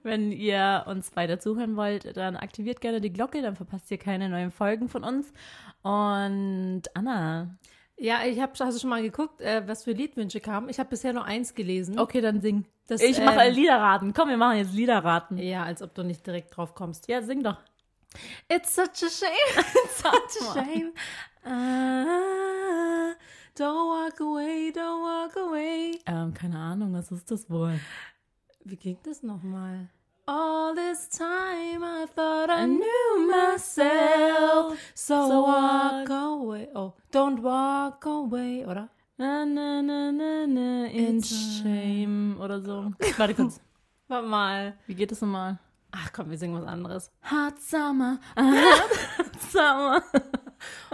[0.04, 4.30] wenn ihr uns weiter zuhören wollt, dann aktiviert gerne die Glocke, dann verpasst ihr keine
[4.30, 5.34] neuen Folgen von uns.
[5.82, 7.58] Und Anna,
[7.98, 10.68] Ja, ich habe hast du schon mal geguckt, äh, was für Liedwünsche kamen.
[10.70, 11.98] Ich habe bisher nur eins gelesen.
[11.98, 12.66] okay, dann sing.
[12.88, 14.14] Das, ich mache ähm, Liederraten.
[14.14, 15.38] Komm, wir machen jetzt Liederraten.
[15.38, 17.08] Ja, als ob du nicht direkt drauf kommst.
[17.08, 17.58] Ja, sing doch.
[18.50, 19.66] It's such a shame.
[19.86, 20.94] It's such a shame.
[21.44, 23.14] Ah,
[23.58, 26.00] don't walk away, don't walk away.
[26.06, 27.80] Ähm, keine Ahnung, was ist das wohl?
[28.64, 29.90] Wie ging das nochmal?
[30.28, 34.74] All this time I thought I, knew myself.
[34.96, 36.68] So, So walk away.
[36.74, 38.90] Oh, don't walk away, oder?
[39.20, 42.92] Na, na, na, na, na, in It's shame oder so.
[43.18, 43.62] Warte kurz.
[44.08, 44.74] Warte mal.
[44.88, 45.60] Wie geht es nochmal?
[45.92, 47.12] Ach komm, wir singen was anderes.
[47.32, 50.02] Hot Summer, Hot Summer.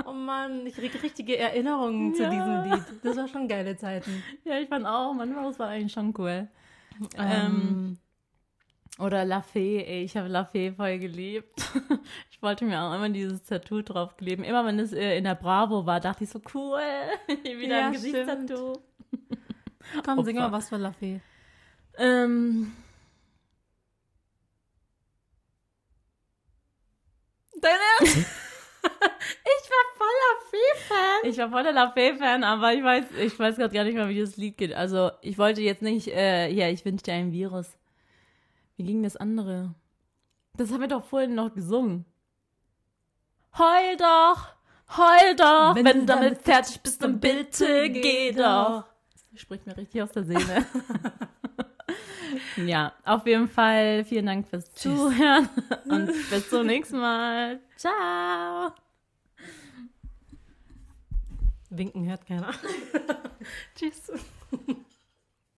[0.05, 2.29] Oh Mann, ich kriege richtige Erinnerungen zu Ja.
[2.29, 2.83] diesem Lied.
[3.03, 4.21] Das war schon geile Zeiten.
[4.43, 6.47] Ja, ich fand auch, manchmal das war eigentlich schon cool.
[7.17, 7.97] Ähm, Ähm,
[8.99, 11.61] oder La Fee, ey, ich habe La Fee voll geliebt.
[12.31, 14.43] Ich wollte mir auch immer dieses Tattoo drauf kleben.
[14.43, 16.79] Immer wenn es äh, in der Bravo war, dachte ich so, cool,
[17.43, 18.81] wieder Ja, ein Gesichtstattoo.
[20.05, 20.57] komm, sing mal Opfer.
[20.57, 21.21] was für La Fee.
[21.99, 22.71] Ähm.
[27.61, 28.17] Dein Ernst?
[28.17, 31.29] Ich war voller Fee-Fan.
[31.29, 34.09] Ich war voll der La Fee-Fan, aber ich weiß, ich weiß gerade gar nicht mehr,
[34.09, 34.73] wie das Lied geht.
[34.73, 37.77] Also, ich wollte jetzt nicht, äh, ja, ich wünsche dir ein Virus.
[38.81, 39.75] Wie ging das andere?
[40.57, 42.03] Das haben wir doch vorhin noch gesungen.
[43.55, 44.55] Heul doch,
[44.97, 48.85] heul doch, wenn, du damit fertig bist, dann bitte geh doch.
[49.31, 50.65] Das spricht mir richtig aus der Seele.
[52.65, 55.47] ja, auf jeden Fall vielen Dank fürs Zuhören
[55.85, 57.59] und bis zum nächsten Mal.
[57.77, 58.71] Ciao.
[61.69, 62.51] Winken hört keiner.
[63.75, 64.11] Tschüss.